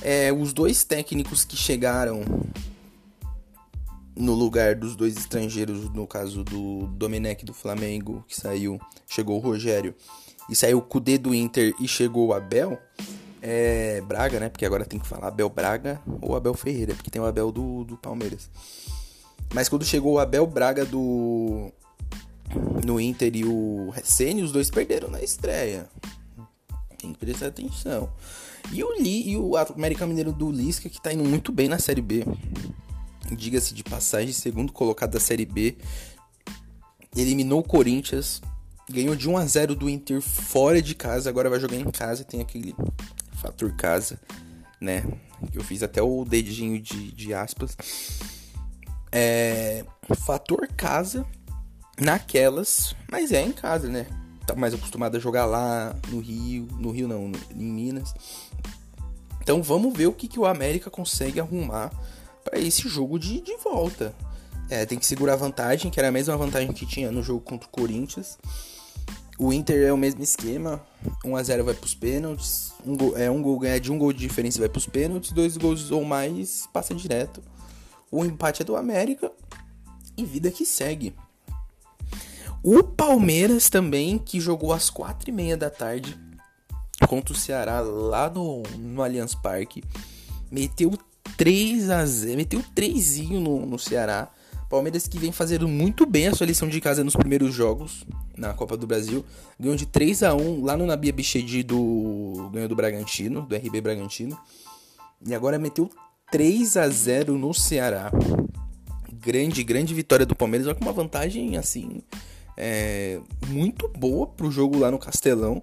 É, 0.00 0.32
os 0.32 0.52
dois 0.52 0.82
técnicos 0.82 1.44
que 1.44 1.56
chegaram 1.56 2.22
no 4.16 4.34
lugar 4.34 4.74
dos 4.74 4.94
dois 4.94 5.16
estrangeiros, 5.16 5.88
no 5.90 6.06
caso 6.06 6.44
do 6.44 6.86
Domenech 6.88 7.44
do 7.44 7.54
Flamengo, 7.54 8.24
que 8.28 8.38
saiu, 8.38 8.78
chegou 9.08 9.36
o 9.36 9.40
Rogério, 9.40 9.94
e 10.48 10.56
saiu 10.56 10.78
o 10.78 10.82
Cudê 10.82 11.18
do 11.18 11.34
Inter 11.34 11.74
e 11.80 11.88
chegou 11.88 12.28
o 12.28 12.32
Abel, 12.34 12.78
é, 13.40 14.00
Braga, 14.02 14.38
né? 14.38 14.48
Porque 14.48 14.64
agora 14.64 14.84
tem 14.84 15.00
que 15.00 15.06
falar 15.06 15.28
Abel 15.28 15.48
Braga 15.48 16.00
ou 16.20 16.36
Abel 16.36 16.54
Ferreira, 16.54 16.94
porque 16.94 17.10
tem 17.10 17.20
o 17.20 17.26
Abel 17.26 17.50
do, 17.50 17.84
do 17.84 17.96
Palmeiras. 17.96 18.48
Mas 19.52 19.68
quando 19.68 19.84
chegou 19.84 20.14
o 20.14 20.18
Abel 20.18 20.46
Braga 20.46 20.84
do, 20.84 21.72
no 22.84 23.00
Inter 23.00 23.34
e 23.34 23.44
o 23.44 23.90
Recene, 23.90 24.42
os 24.42 24.52
dois 24.52 24.70
perderam 24.70 25.10
na 25.10 25.22
estreia. 25.22 25.88
Tem 26.98 27.12
que 27.12 27.18
prestar 27.18 27.46
atenção. 27.46 28.08
E 28.72 28.82
o, 28.84 28.94
e 29.02 29.36
o 29.36 29.56
América 29.56 30.06
Mineiro 30.06 30.32
do 30.32 30.50
Lisca, 30.50 30.88
que 30.88 31.00
tá 31.00 31.12
indo 31.12 31.24
muito 31.24 31.50
bem 31.50 31.68
na 31.68 31.78
Série 31.78 32.00
B. 32.00 32.24
Diga-se 33.34 33.74
de 33.74 33.82
passagem, 33.82 34.32
segundo 34.32 34.72
colocado 34.72 35.12
da 35.12 35.20
Série 35.20 35.44
B. 35.44 35.76
Eliminou 37.16 37.60
o 37.60 37.64
Corinthians. 37.64 38.40
Ganhou 38.90 39.14
de 39.14 39.28
1 39.28 39.36
a 39.36 39.46
0 39.46 39.74
do 39.74 39.88
Inter 39.88 40.20
fora 40.20 40.82
de 40.82 40.94
casa. 40.94 41.30
Agora 41.30 41.48
vai 41.48 41.60
jogar 41.60 41.76
em 41.76 41.90
casa. 41.90 42.24
Tem 42.24 42.40
aquele 42.40 42.74
fator 43.40 43.72
casa, 43.74 44.20
né? 44.80 45.04
Que 45.50 45.58
eu 45.58 45.64
fiz 45.64 45.82
até 45.82 46.02
o 46.02 46.24
dedinho 46.24 46.80
de, 46.80 47.12
de 47.12 47.34
aspas. 47.34 47.76
É, 49.10 49.84
fator 50.16 50.66
casa 50.76 51.26
naquelas, 52.00 52.96
mas 53.10 53.32
é 53.32 53.42
em 53.42 53.52
casa, 53.52 53.88
né? 53.88 54.06
Tá 54.46 54.54
mais 54.54 54.74
acostumado 54.74 55.16
a 55.16 55.20
jogar 55.20 55.44
lá 55.44 55.94
no 56.08 56.20
Rio, 56.20 56.66
no 56.78 56.90
Rio 56.90 57.06
não, 57.06 57.30
em 57.54 57.64
Minas. 57.64 58.14
Então 59.40 59.62
vamos 59.62 59.96
ver 59.96 60.06
o 60.06 60.12
que, 60.12 60.28
que 60.28 60.38
o 60.38 60.46
América 60.46 60.90
consegue 60.90 61.40
arrumar 61.40 61.90
para 62.52 62.60
esse 62.60 62.86
jogo 62.86 63.18
de, 63.18 63.40
de 63.40 63.56
volta. 63.56 64.14
É, 64.68 64.84
tem 64.84 64.98
que 64.98 65.06
segurar 65.06 65.32
a 65.32 65.36
vantagem, 65.36 65.90
que 65.90 65.98
era 65.98 66.08
a 66.08 66.12
mesma 66.12 66.36
vantagem 66.36 66.70
que 66.70 66.84
tinha 66.84 67.10
no 67.10 67.22
jogo 67.22 67.40
contra 67.40 67.66
o 67.66 67.70
Corinthians. 67.70 68.38
O 69.38 69.54
Inter 69.54 69.88
é 69.88 69.92
o 69.92 69.96
mesmo 69.96 70.22
esquema. 70.22 70.84
1x0 71.24 71.62
vai 71.62 71.72
pros 71.72 71.94
pênaltis. 71.94 72.74
Um 72.84 72.94
gol, 72.94 73.16
é, 73.16 73.30
um 73.30 73.40
gol 73.40 73.58
ganha 73.58 73.80
de 73.80 73.90
um 73.90 73.96
gol 73.96 74.12
de 74.12 74.18
diferença 74.18 74.58
vai 74.58 74.68
pros 74.68 74.86
pênaltis. 74.86 75.32
Dois 75.32 75.56
gols 75.56 75.90
ou 75.90 76.04
mais 76.04 76.68
passa 76.74 76.94
direto. 76.94 77.42
O 78.10 78.22
empate 78.22 78.60
é 78.60 78.64
do 78.66 78.76
América. 78.76 79.32
E 80.14 80.22
vida 80.26 80.50
que 80.50 80.66
segue. 80.66 81.14
O 82.62 82.82
Palmeiras 82.82 83.70
também, 83.70 84.18
que 84.18 84.38
jogou 84.38 84.74
às 84.74 84.90
4h30 84.90 85.56
da 85.56 85.70
tarde 85.70 86.20
contra 87.08 87.32
o 87.32 87.36
Ceará 87.36 87.80
lá 87.80 88.28
no, 88.28 88.62
no 88.78 89.02
Allianz 89.02 89.34
Parque. 89.34 89.82
Meteu 90.50 90.92
3 91.36 91.90
a 91.90 92.04
0 92.04 92.36
meteu 92.36 92.62
3 92.74 93.30
no, 93.30 93.66
no 93.66 93.78
Ceará. 93.78 94.28
Palmeiras 94.68 95.06
que 95.06 95.18
vem 95.18 95.30
fazendo 95.30 95.68
muito 95.68 96.06
bem 96.06 96.28
a 96.28 96.34
sua 96.34 96.46
lição 96.46 96.66
de 96.66 96.80
casa 96.80 97.04
nos 97.04 97.14
primeiros 97.14 97.54
jogos 97.54 98.06
na 98.36 98.54
Copa 98.54 98.76
do 98.76 98.86
Brasil. 98.86 99.24
Ganhou 99.60 99.76
de 99.76 99.84
3 99.84 100.22
a 100.22 100.34
1 100.34 100.64
lá 100.64 100.76
no 100.76 100.86
Nabia 100.86 101.12
Bichedi 101.12 101.62
do 101.62 102.48
ganhou 102.52 102.68
do 102.68 102.74
Bragantino, 102.74 103.42
do 103.42 103.54
RB 103.54 103.80
Bragantino. 103.82 104.38
E 105.26 105.34
agora 105.34 105.58
meteu 105.58 105.90
3 106.30 106.76
a 106.78 106.88
0 106.88 107.36
no 107.36 107.52
Ceará. 107.52 108.10
Grande, 109.12 109.62
grande 109.62 109.92
vitória 109.92 110.24
do 110.24 110.34
Palmeiras, 110.34 110.72
com 110.72 110.84
uma 110.84 110.92
vantagem 110.92 111.56
assim 111.56 112.00
é, 112.56 113.20
muito 113.48 113.88
boa 113.88 114.26
pro 114.26 114.50
jogo 114.50 114.78
lá 114.78 114.90
no 114.90 114.98
Castelão. 114.98 115.62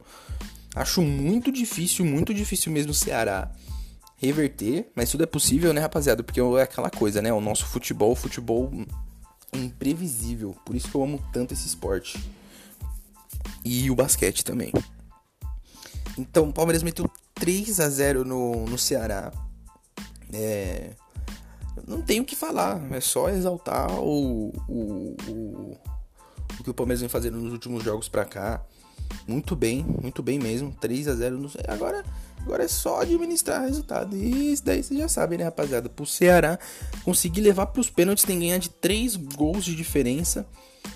Acho 0.75 1.01
muito 1.01 1.51
difícil, 1.51 2.05
muito 2.05 2.33
difícil 2.33 2.71
mesmo 2.71 2.91
o 2.91 2.95
Ceará 2.95 3.51
reverter, 4.19 4.91
mas 4.93 5.09
tudo 5.09 5.23
é 5.23 5.25
possível, 5.25 5.73
né, 5.73 5.81
rapaziada? 5.81 6.21
Porque 6.21 6.39
é 6.39 6.61
aquela 6.61 6.89
coisa, 6.89 7.21
né? 7.21 7.31
O 7.33 7.41
nosso 7.41 7.65
futebol, 7.65 8.13
futebol 8.15 8.71
imprevisível. 9.53 10.55
Por 10.65 10.75
isso 10.75 10.89
que 10.89 10.95
eu 10.95 11.03
amo 11.03 11.23
tanto 11.33 11.53
esse 11.53 11.65
esporte. 11.65 12.21
E 13.63 13.89
o 13.89 13.95
basquete 13.95 14.43
também. 14.43 14.71
Então, 16.17 16.49
o 16.49 16.53
Palmeiras 16.53 16.83
meteu 16.83 17.09
3 17.33 17.79
a 17.79 17.89
0 17.89 18.25
no, 18.25 18.65
no 18.65 18.77
Ceará. 18.77 19.31
É, 20.33 20.91
não 21.87 22.01
tenho 22.01 22.23
o 22.23 22.25
que 22.25 22.35
falar, 22.35 22.79
é 22.93 23.01
só 23.01 23.29
exaltar 23.29 23.89
o, 23.99 24.49
o, 24.67 25.15
o, 25.27 25.77
o 26.59 26.63
que 26.63 26.69
o 26.69 26.73
Palmeiras 26.73 26.99
vem 26.99 27.09
fazendo 27.09 27.37
nos 27.37 27.53
últimos 27.53 27.83
jogos 27.83 28.09
pra 28.09 28.25
cá. 28.25 28.63
Muito 29.27 29.55
bem, 29.55 29.85
muito 30.01 30.23
bem 30.23 30.39
mesmo. 30.39 30.75
3 30.79 31.07
a 31.07 31.15
0 31.15 31.37
no 31.37 31.51
Agora 31.67 32.03
Agora 32.43 32.63
é 32.63 32.67
só 32.67 33.01
administrar 33.01 33.61
resultado. 33.61 34.15
E 34.15 34.53
isso 34.53 34.63
daí 34.63 34.81
vocês 34.81 34.99
já 34.99 35.07
sabem, 35.07 35.37
né, 35.37 35.45
rapaziada? 35.45 35.89
Pro 35.89 36.05
Ceará 36.05 36.57
conseguir 37.03 37.41
levar 37.41 37.67
pros 37.67 37.89
pênaltis 37.89 38.23
tem 38.23 38.39
que 38.39 38.45
ganhar 38.45 38.57
de 38.57 38.69
3 38.69 39.15
gols 39.15 39.65
de 39.65 39.75
diferença. 39.75 40.47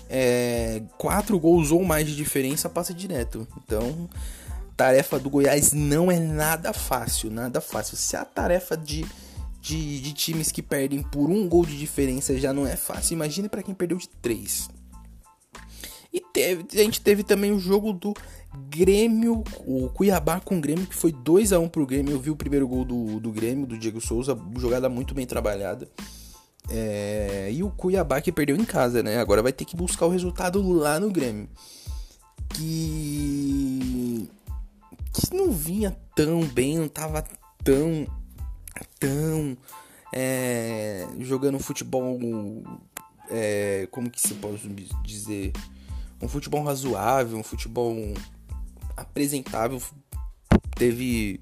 É, 0.08 0.82
4 0.98 1.38
gols 1.38 1.70
ou 1.70 1.84
mais 1.84 2.06
de 2.06 2.16
diferença 2.16 2.68
passa 2.68 2.94
direto. 2.94 3.46
Então, 3.58 4.08
tarefa 4.76 5.18
do 5.18 5.30
Goiás 5.30 5.72
não 5.72 6.10
é 6.10 6.18
nada 6.18 6.72
fácil, 6.72 7.30
nada 7.30 7.60
fácil. 7.60 7.96
Se 7.96 8.16
a 8.16 8.24
tarefa 8.24 8.76
de, 8.76 9.04
de, 9.60 10.00
de 10.00 10.12
times 10.12 10.50
que 10.50 10.62
perdem 10.62 11.02
por 11.02 11.30
um 11.30 11.48
gol 11.48 11.64
de 11.64 11.78
diferença 11.78 12.36
já 12.38 12.52
não 12.52 12.66
é 12.66 12.76
fácil, 12.76 13.14
imagine 13.14 13.48
para 13.48 13.62
quem 13.62 13.74
perdeu 13.74 13.98
de 13.98 14.08
3. 14.08 14.68
E 16.14 16.20
teve, 16.20 16.64
a 16.72 16.84
gente 16.84 17.00
teve 17.00 17.24
também 17.24 17.50
o 17.50 17.58
jogo 17.58 17.92
do 17.92 18.14
Grêmio, 18.68 19.42
o 19.66 19.88
Cuiabá 19.88 20.38
com 20.38 20.58
o 20.58 20.60
Grêmio, 20.60 20.86
que 20.86 20.94
foi 20.94 21.10
2 21.10 21.52
a 21.52 21.58
1 21.58 21.68
pro 21.68 21.84
Grêmio. 21.84 22.12
Eu 22.12 22.20
vi 22.20 22.30
o 22.30 22.36
primeiro 22.36 22.68
gol 22.68 22.84
do, 22.84 23.18
do 23.18 23.32
Grêmio, 23.32 23.66
do 23.66 23.76
Diego 23.76 24.00
Souza, 24.00 24.38
jogada 24.56 24.88
muito 24.88 25.12
bem 25.12 25.26
trabalhada. 25.26 25.90
É, 26.70 27.50
e 27.52 27.64
o 27.64 27.70
Cuiabá 27.70 28.20
que 28.20 28.30
perdeu 28.30 28.54
em 28.54 28.64
casa, 28.64 29.02
né? 29.02 29.18
Agora 29.18 29.42
vai 29.42 29.52
ter 29.52 29.64
que 29.64 29.74
buscar 29.74 30.06
o 30.06 30.08
resultado 30.08 30.62
lá 30.62 31.00
no 31.00 31.10
Grêmio. 31.10 31.48
Que. 32.50 34.30
Que 35.12 35.34
não 35.34 35.50
vinha 35.50 35.96
tão 36.14 36.42
bem, 36.46 36.78
não 36.78 36.88
tava 36.88 37.24
tão. 37.64 38.06
tão. 39.00 39.56
É, 40.12 41.08
jogando 41.18 41.58
futebol. 41.58 42.20
É, 43.28 43.88
como 43.90 44.08
que 44.08 44.20
se 44.20 44.34
pode 44.34 44.60
dizer? 45.02 45.52
Um 46.24 46.28
futebol 46.28 46.64
razoável, 46.64 47.38
um 47.38 47.42
futebol 47.42 47.96
apresentável. 48.96 49.80
Teve 50.76 51.40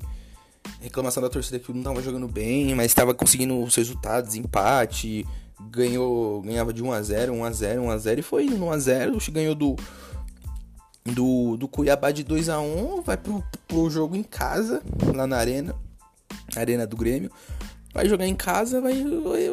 reclamação 0.81 1.23
da 1.23 1.31
torcida 1.31 1.59
que 1.59 1.71
não 1.73 1.79
estava 1.79 2.03
jogando 2.03 2.29
bem, 2.29 2.75
mas 2.75 2.87
estava 2.87 3.15
conseguindo 3.15 3.63
os 3.63 3.75
resultados, 3.75 4.35
empate, 4.35 5.27
ganhou, 5.71 6.43
ganhava 6.43 6.73
de 6.73 6.83
1 6.83 6.93
a 6.93 7.03
0, 7.03 7.33
1 7.35 7.45
a 7.45 7.53
0, 7.53 7.83
1 7.83 7.91
a 7.91 7.99
0 7.99 8.21
e 8.21 8.23
foi 8.23 8.45
indo 8.47 8.65
1 8.65 8.71
a 8.71 8.79
0, 8.79 9.19
ganhou 9.31 9.55
do 9.55 9.77
do, 11.05 11.57
do 11.57 11.67
Cuiabá 11.67 12.13
de 12.13 12.23
2 12.23 12.49
a 12.49 12.61
1, 12.61 13.03
vai 13.03 13.17
pro, 13.17 13.43
pro 13.67 13.91
jogo 13.91 14.15
em 14.15 14.23
casa, 14.23 14.83
lá 15.15 15.27
na 15.27 15.37
arena, 15.37 15.75
arena 16.55 16.87
do 16.87 16.97
Grêmio. 16.97 17.31
Vai 17.93 18.09
jogar 18.09 18.27
em 18.27 18.35
casa, 18.35 18.81
vai, 18.81 19.03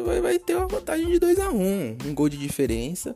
vai, 0.04 0.20
vai 0.20 0.38
ter 0.38 0.56
uma 0.56 0.66
vantagem 0.66 1.06
de 1.08 1.18
2 1.18 1.38
a 1.40 1.50
1, 1.50 1.98
um 2.06 2.14
gol 2.14 2.28
de 2.28 2.38
diferença. 2.38 3.14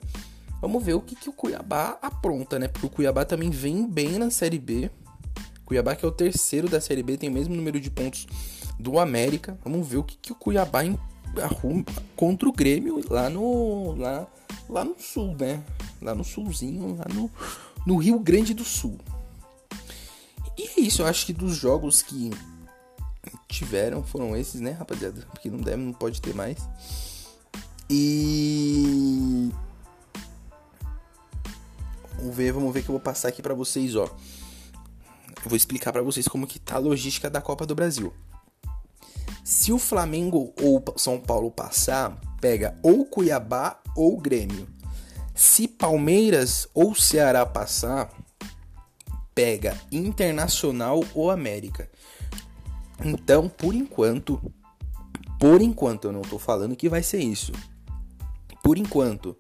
Vamos 0.65 0.83
ver 0.83 0.95
o 0.95 1.01
que, 1.03 1.15
que 1.15 1.29
o 1.29 1.33
Cuiabá 1.33 1.99
apronta, 2.01 2.59
né? 2.59 2.69
Porque 2.69 2.87
o 2.87 2.89
Cuiabá 2.89 3.23
também 3.27 3.51
vem 3.51 3.87
bem 3.87 4.19
na 4.19 4.31
Série 4.31 4.59
B. 4.59 4.91
Cuiabá, 5.67 5.95
que 5.95 6.07
é 6.07 6.09
o 6.09 6.11
terceiro 6.11 6.71
da 6.71 6.81
Série 6.81 7.03
B, 7.03 7.19
tem 7.19 7.29
o 7.29 7.33
mesmo 7.33 7.55
número 7.55 7.79
de 7.79 7.91
pontos 7.91 8.27
do 8.81 8.99
América. 8.99 9.59
Vamos 9.63 9.87
ver 9.87 9.99
o 9.99 10.03
que, 10.03 10.17
que 10.17 10.33
o 10.33 10.35
Cuiabá 10.35 10.81
arruma 11.43 11.85
contra 12.17 12.49
o 12.49 12.53
Grêmio 12.53 12.99
lá 13.11 13.29
no, 13.29 13.95
lá, 13.95 14.27
lá 14.67 14.87
no 14.87 14.99
sul, 14.99 15.37
né? 15.39 15.63
Lá 16.01 16.15
no 16.15 16.25
sulzinho, 16.25 16.97
lá 16.97 17.05
no, 17.13 17.31
no 17.87 17.99
Rio 17.99 18.19
Grande 18.19 18.55
do 18.55 18.65
Sul. 18.65 18.99
E 20.57 20.63
é 20.63 20.81
isso, 20.81 21.03
eu 21.03 21.07
acho 21.07 21.27
que 21.27 21.35
dos 21.35 21.55
jogos 21.55 22.01
que 22.01 22.31
tiveram 23.49 24.03
foram 24.03 24.35
esses, 24.35 24.63
né, 24.63 24.71
rapaziada? 24.71 25.27
Porque 25.31 25.51
não 25.51 25.59
deve, 25.59 25.83
não 25.83 25.93
pode 25.93 26.23
ter 26.23 26.35
mais. 26.35 26.57
E 27.91 29.53
Vamos 32.25 32.39
ver, 32.39 32.53
vamos 32.55 32.73
ver 32.73 32.83
que 32.83 32.89
eu 32.89 32.95
vou 32.95 33.01
passar 33.01 33.29
aqui 33.29 33.43
para 33.43 33.53
vocês, 33.53 33.95
ó. 33.95 34.05
Eu 34.05 35.51
vou 35.51 35.59
explicar 35.59 35.93
para 35.93 36.01
vocês 36.01 36.27
como 36.27 36.47
que 36.47 36.59
tá 36.59 36.77
a 36.77 36.79
logística 36.79 37.29
da 37.29 37.39
Copa 37.39 37.67
do 37.67 37.75
Brasil. 37.75 38.15
Se 39.45 39.71
o 39.75 39.79
Flamengo 39.79 40.55
ou 40.59 40.83
São 40.97 41.21
Paulo 41.21 41.51
passar, 41.51 42.19
pega 42.41 42.79
ou 42.83 43.05
Cuiabá 43.05 43.79
ou 43.95 44.17
Grêmio. 44.17 44.67
Se 45.35 45.69
Palmeiras 45.69 46.67
ou 46.73 46.95
Ceará 46.95 47.45
passar, 47.45 48.11
pega 49.35 49.79
Internacional 49.93 51.05
ou 51.15 51.31
América. 51.31 51.91
Então, 53.05 53.51
por 53.51 53.75
enquanto, 53.75 54.41
por 55.39 55.61
enquanto 55.61 56.07
eu 56.07 56.13
não 56.13 56.23
tô 56.23 56.39
falando 56.39 56.75
que 56.75 56.89
vai 56.89 57.03
ser 57.03 57.21
isso. 57.21 57.53
Por 58.63 58.79
enquanto, 58.79 59.37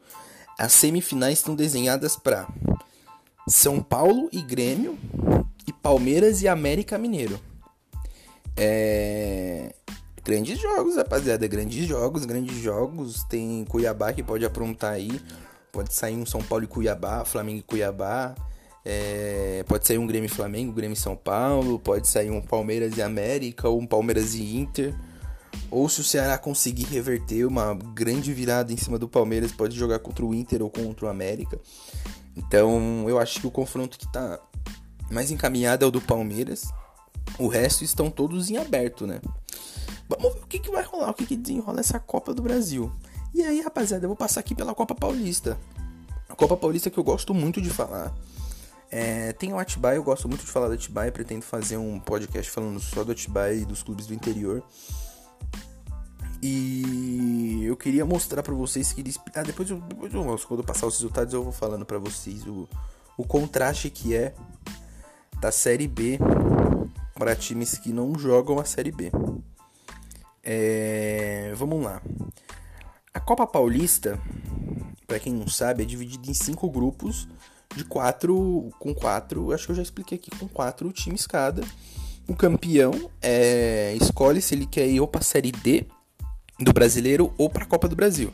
as 0.59 0.73
semifinais 0.73 1.39
estão 1.39 1.55
desenhadas 1.55 2.17
para 2.17 2.47
São 3.49 3.83
Paulo 3.83 4.29
e 4.33 4.41
Grêmio 4.41 4.99
e 5.67 5.73
Palmeiras 5.73 6.43
e 6.43 6.49
América 6.49 6.99
Mineiro. 6.99 7.41
É... 8.57 9.75
Grandes 10.25 10.59
jogos, 10.59 10.97
rapaziada. 10.97 11.47
Grandes 11.47 11.87
jogos, 11.87 12.25
grandes 12.25 12.57
jogos. 12.57 13.25
Tem 13.25 13.65
Cuiabá 13.69 14.13
que 14.13 14.23
pode 14.23 14.45
aprontar 14.45 14.93
aí. 14.93 15.21
Pode 15.73 15.93
sair 15.93 16.17
um 16.17 16.25
São 16.25 16.41
Paulo 16.43 16.65
e 16.65 16.69
Cuiabá, 16.69 17.25
Flamengo 17.25 17.59
e 17.59 17.63
Cuiabá. 17.63 18.35
É... 18.85 19.65
Pode 19.67 19.87
sair 19.87 19.99
um 19.99 20.07
Grêmio 20.07 20.27
e 20.27 20.31
Flamengo, 20.31 20.73
Grêmio 20.73 20.95
e 20.95 20.99
São 20.99 21.17
Paulo. 21.17 21.79
Pode 21.79 22.09
sair 22.09 22.31
um 22.31 22.41
Palmeiras 22.41 22.97
e 22.97 23.03
América 23.03 23.69
ou 23.69 23.81
um 23.81 23.87
Palmeiras 23.87 24.35
e 24.35 24.57
Inter. 24.57 24.95
Ou 25.75 25.89
se 25.89 26.01
o 26.01 26.05
Ceará 26.05 26.39
conseguir 26.39 26.85
reverter 26.85 27.45
uma 27.45 27.75
grande 27.75 28.33
virada 28.33 28.73
em 28.73 28.77
cima 28.77 28.97
do 28.97 29.09
Palmeiras, 29.09 29.51
pode 29.51 29.77
jogar 29.77 29.99
contra 29.99 30.25
o 30.25 30.33
Inter 30.33 30.63
ou 30.63 30.71
contra 30.71 31.07
o 31.07 31.09
América. 31.09 31.61
Então 32.37 33.05
eu 33.09 33.19
acho 33.19 33.41
que 33.41 33.47
o 33.49 33.51
confronto 33.51 33.99
que 33.99 34.07
está 34.07 34.39
mais 35.11 35.33
encaminhado 35.33 35.85
é 35.85 35.89
o 35.89 35.91
do 35.91 36.01
Palmeiras. 36.01 36.63
O 37.41 37.49
resto 37.49 37.83
estão 37.83 38.09
todos 38.09 38.51
em 38.51 38.57
aberto, 38.57 39.05
né? 39.05 39.21
Vamos 40.09 40.35
ver 40.35 40.43
o 40.45 40.47
que, 40.47 40.61
que 40.61 40.71
vai 40.71 40.85
rolar, 40.85 41.11
o 41.11 41.15
que, 41.15 41.27
que 41.27 41.37
desenrola 41.37 41.81
essa 41.81 41.99
Copa 41.99 42.33
do 42.33 42.41
Brasil. 42.41 42.93
E 43.35 43.43
aí, 43.43 43.61
rapaziada, 43.61 44.05
eu 44.05 44.09
vou 44.09 44.17
passar 44.17 44.39
aqui 44.39 44.55
pela 44.55 44.77
Copa 44.77 44.95
Paulista. 44.95 45.59
A 46.29 46.37
Copa 46.37 46.57
Paulista 46.57 46.89
que 46.89 46.99
eu 46.99 47.05
gosto 47.05 47.35
muito 47.35 47.61
de 47.61 47.69
falar. 47.69 48.15
É, 48.93 49.33
tem 49.33 49.53
o 49.53 49.59
Atibaia, 49.59 49.97
eu 49.97 50.05
gosto 50.05 50.29
muito 50.29 50.45
de 50.45 50.53
falar 50.53 50.69
do 50.69 50.75
Atibaia, 50.75 51.11
pretendo 51.11 51.43
fazer 51.43 51.79
um 51.79 51.99
podcast 51.99 52.49
falando 52.49 52.79
só 52.79 53.03
do 53.03 53.11
Atibaia 53.11 53.55
e 53.55 53.65
dos 53.65 53.83
clubes 53.83 54.07
do 54.07 54.15
interior. 54.15 54.63
E 56.47 57.65
eu 57.65 57.75
queria 57.75 58.05
mostrar 58.05 58.43
para 58.43 58.53
vocês 58.53 58.93
que 58.93 59.01
eles. 59.01 59.19
Ah, 59.35 59.43
depois 59.43 59.71
eu, 59.71 59.81
depois 59.81 60.13
eu. 60.13 60.23
Quando 60.47 60.61
eu 60.61 60.65
passar 60.65 60.87
os 60.87 60.93
resultados, 60.93 61.33
eu 61.33 61.43
vou 61.43 61.53
falando 61.55 61.87
para 61.87 61.97
vocês 61.97 62.47
o, 62.47 62.69
o 63.17 63.25
contraste 63.25 63.89
que 63.89 64.15
é 64.15 64.35
da 65.41 65.51
Série 65.51 65.89
B 65.89 66.19
para 67.15 67.35
times 67.35 67.79
que 67.79 67.95
não 67.95 68.19
jogam 68.19 68.59
a 68.59 68.65
Série 68.67 68.93
B. 68.93 69.11
É, 70.43 71.55
vamos 71.57 71.83
lá. 71.83 72.03
A 73.15 73.21
Copa 73.21 73.47
Paulista, 73.47 74.21
para 75.07 75.19
quem 75.19 75.33
não 75.33 75.49
sabe, 75.49 75.83
é 75.83 75.87
dividida 75.87 76.31
em 76.31 76.35
cinco 76.35 76.69
grupos 76.69 77.27
de 77.75 77.87
quatro, 77.87 78.71
com 78.79 78.95
quatro, 78.95 79.51
acho 79.51 79.65
que 79.65 79.73
eu 79.73 79.77
já 79.77 79.83
expliquei 79.83 80.19
aqui, 80.19 80.31
com 80.39 80.47
quatro 80.47 80.93
times 80.93 81.27
cada. 81.27 81.63
O 82.29 82.37
campeão 82.37 83.11
é, 83.23 83.97
escolhe 83.99 84.43
se 84.43 84.55
ele 84.55 84.67
quer 84.67 84.87
ir 84.87 85.01
ou 85.01 85.09
para 85.09 85.23
a 85.23 85.25
Série 85.25 85.51
D 85.51 85.87
do 86.59 86.73
Brasileiro 86.73 87.33
ou 87.37 87.49
para 87.51 87.65
a 87.65 87.67
Copa 87.67 87.89
do 87.89 87.97
Brasil. 87.97 88.33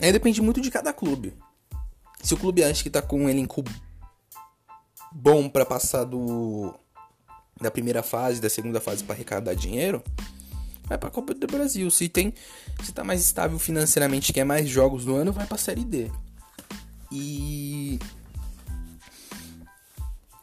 Aí 0.00 0.12
depende 0.12 0.42
muito 0.42 0.60
de 0.60 0.70
cada 0.70 0.92
clube. 0.92 1.32
Se 2.22 2.34
o 2.34 2.36
clube 2.36 2.64
acha 2.64 2.82
que 2.82 2.88
está 2.88 3.00
com 3.00 3.24
um 3.24 3.28
elenco 3.28 3.62
bom 5.12 5.48
para 5.48 5.64
passar 5.64 6.04
do 6.04 6.74
da 7.60 7.70
primeira 7.70 8.02
fase, 8.02 8.40
da 8.40 8.50
segunda 8.50 8.80
fase 8.80 9.04
para 9.04 9.14
arrecadar 9.14 9.54
dinheiro, 9.54 10.02
vai 10.84 10.98
para 10.98 11.08
a 11.08 11.12
Copa 11.12 11.32
do 11.34 11.46
Brasil. 11.46 11.90
Se 11.90 12.08
tem, 12.08 12.34
se 12.82 12.92
tá 12.92 13.04
mais 13.04 13.20
estável 13.20 13.58
financeiramente, 13.58 14.32
quer 14.32 14.44
mais 14.44 14.68
jogos 14.68 15.04
no 15.04 15.14
ano, 15.14 15.32
vai 15.32 15.46
para 15.46 15.54
a 15.54 15.58
Série 15.58 15.84
D. 15.84 16.10
E 17.12 17.98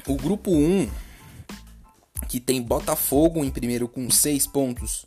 o 0.08 0.16
grupo 0.16 0.52
1, 0.52 0.90
que 2.28 2.40
tem 2.40 2.62
Botafogo 2.62 3.44
em 3.44 3.52
primeiro 3.52 3.88
com 3.88 4.10
6 4.10 4.48
pontos, 4.48 5.06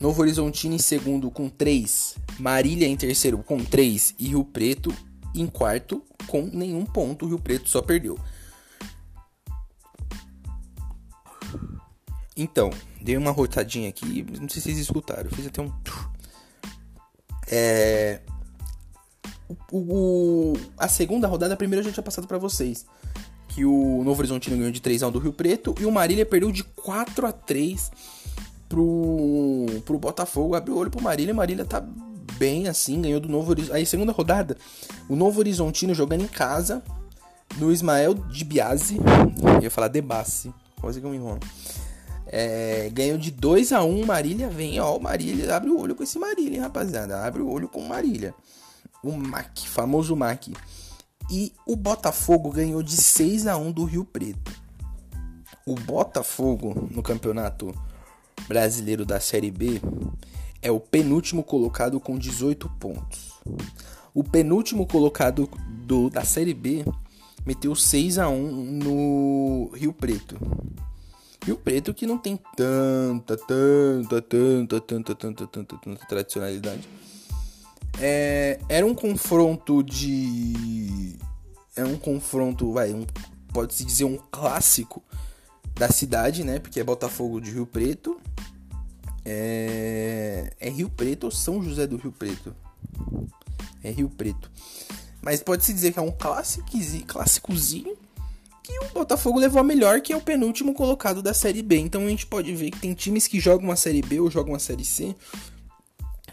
Novo 0.00 0.22
Horizontino 0.22 0.74
em 0.74 0.78
segundo 0.78 1.30
com 1.30 1.48
3, 1.48 2.16
Marília 2.38 2.86
em 2.86 2.96
terceiro 2.96 3.38
com 3.38 3.64
3 3.64 4.14
e 4.18 4.28
Rio 4.28 4.44
Preto 4.44 4.94
em 5.34 5.46
quarto 5.46 6.04
com 6.26 6.42
nenhum 6.42 6.84
ponto. 6.84 7.24
O 7.24 7.28
Rio 7.28 7.38
Preto 7.38 7.68
só 7.68 7.82
perdeu. 7.82 8.18
Então, 12.36 12.70
dei 13.00 13.16
uma 13.16 13.32
rotadinha 13.32 13.88
aqui, 13.88 14.24
não 14.40 14.48
sei 14.48 14.60
se 14.60 14.68
vocês 14.68 14.78
escutaram, 14.78 15.28
fiz 15.30 15.46
até 15.46 15.60
um. 15.60 15.72
É. 17.50 18.20
O, 19.72 19.78
o, 19.78 20.52
a 20.76 20.86
segunda 20.86 21.26
rodada, 21.26 21.54
a 21.54 21.56
primeira 21.56 21.80
eu 21.80 21.86
já 21.86 21.92
tinha 21.94 22.04
passado 22.04 22.26
para 22.28 22.36
vocês. 22.36 22.84
Que 23.48 23.64
o 23.64 24.04
Novo 24.04 24.20
Horizontino 24.20 24.54
ganhou 24.54 24.70
de 24.70 24.82
3x1 24.82 25.10
do 25.10 25.18
Rio 25.18 25.32
Preto 25.32 25.74
e 25.80 25.86
o 25.86 25.90
Marília 25.90 26.26
perdeu 26.26 26.52
de 26.52 26.62
4 26.62 27.26
a 27.26 27.32
3 27.32 27.90
pro, 28.68 29.66
pro 29.84 29.98
Botafogo. 29.98 30.54
Abriu 30.54 30.76
o 30.76 30.78
olho 30.78 30.90
pro 30.90 31.02
Marília. 31.02 31.34
Marília 31.34 31.64
tá 31.64 31.84
bem 32.38 32.68
assim, 32.68 33.00
ganhou 33.02 33.20
do 33.20 33.28
Novo 33.28 33.50
Horizontino. 33.50 33.76
Aí, 33.76 33.86
segunda 33.86 34.12
rodada, 34.12 34.56
o 35.08 35.16
Novo 35.16 35.40
Horizontino 35.40 35.94
jogando 35.94 36.22
em 36.22 36.28
casa 36.28 36.82
no 37.56 37.72
Ismael 37.72 38.14
de 38.14 38.44
Biase. 38.44 38.98
Ia 39.62 39.70
falar 39.70 39.88
Debassi, 39.88 40.52
quase 40.80 41.00
que 41.00 41.06
eu 41.06 41.10
me 41.10 41.16
enrolo. 41.16 41.40
É, 42.30 42.90
ganhou 42.92 43.16
de 43.16 43.30
2 43.30 43.72
a 43.72 43.82
1 43.82 44.04
Marília 44.04 44.50
vem, 44.50 44.78
ó, 44.78 44.98
Marília, 44.98 45.56
abre 45.56 45.70
o 45.70 45.80
olho 45.80 45.94
com 45.94 46.02
esse 46.02 46.18
Marília, 46.18 46.56
hein, 46.56 46.62
rapaziada, 46.62 47.24
abre 47.24 47.40
o 47.40 47.48
olho 47.48 47.68
com 47.68 47.80
Marília. 47.80 48.34
O 49.02 49.12
MAC, 49.12 49.66
famoso 49.66 50.14
MAC. 50.14 50.52
E 51.30 51.52
o 51.66 51.74
Botafogo 51.74 52.50
ganhou 52.50 52.82
de 52.82 52.96
6 52.96 53.46
a 53.46 53.56
1 53.56 53.72
do 53.72 53.84
Rio 53.84 54.04
Preto. 54.04 54.52
O 55.66 55.74
Botafogo 55.74 56.88
no 56.90 57.02
campeonato 57.02 57.74
brasileiro 58.46 59.04
da 59.04 59.20
Série 59.20 59.50
B 59.50 59.80
é 60.62 60.70
o 60.70 60.80
penúltimo 60.80 61.42
colocado 61.42 61.98
com 62.00 62.18
18 62.18 62.68
pontos. 62.80 63.32
O 64.14 64.24
penúltimo 64.24 64.86
colocado 64.86 65.48
do, 65.86 66.10
da 66.10 66.24
Série 66.24 66.54
B 66.54 66.84
meteu 67.46 67.74
6 67.74 68.18
a 68.18 68.28
1 68.28 68.36
no 68.82 69.70
Rio 69.74 69.92
Preto. 69.92 70.36
Rio 71.44 71.56
Preto 71.56 71.94
que 71.94 72.06
não 72.06 72.18
tem 72.18 72.38
tanta, 72.56 73.36
tanta, 73.36 74.20
tanta, 74.20 74.80
tanta, 74.80 75.14
tanta, 75.14 75.46
tanta, 75.46 75.76
tanta 75.78 76.06
tradicionalidade. 76.06 76.88
É, 78.00 78.60
era 78.68 78.84
um 78.84 78.94
confronto 78.94 79.82
de. 79.82 81.16
É 81.74 81.84
um 81.84 81.96
confronto, 81.96 82.72
vai, 82.72 82.92
um, 82.92 83.06
pode-se 83.52 83.84
dizer 83.84 84.04
um 84.04 84.18
clássico 84.30 85.02
da 85.78 85.90
cidade, 85.90 86.44
né? 86.44 86.58
Porque 86.58 86.80
é 86.80 86.84
Botafogo 86.84 87.40
de 87.40 87.52
Rio 87.52 87.66
Preto. 87.66 88.20
É, 89.24 90.52
é 90.58 90.68
Rio 90.68 90.90
Preto 90.90 91.24
ou 91.24 91.30
São 91.30 91.62
José 91.62 91.86
do 91.86 91.96
Rio 91.96 92.12
Preto? 92.12 92.54
É 93.82 93.90
Rio 93.90 94.10
Preto. 94.10 94.50
Mas 95.22 95.42
pode-se 95.42 95.72
dizer 95.72 95.92
que 95.92 95.98
é 95.98 96.02
um 96.02 96.12
clássicozinho, 97.06 97.96
que 98.62 98.78
o 98.80 98.88
Botafogo 98.92 99.38
levou 99.38 99.60
a 99.60 99.64
melhor, 99.64 100.00
que 100.00 100.12
é 100.12 100.16
o 100.16 100.20
penúltimo 100.20 100.74
colocado 100.74 101.22
da 101.22 101.32
Série 101.32 101.62
B. 101.62 101.78
Então 101.78 102.04
a 102.04 102.08
gente 102.08 102.26
pode 102.26 102.54
ver 102.54 102.70
que 102.70 102.80
tem 102.80 102.92
times 102.94 103.26
que 103.26 103.38
jogam 103.38 103.70
a 103.70 103.76
Série 103.76 104.02
B 104.02 104.20
ou 104.20 104.30
jogam 104.30 104.54
a 104.54 104.58
Série 104.58 104.84
C, 104.84 105.14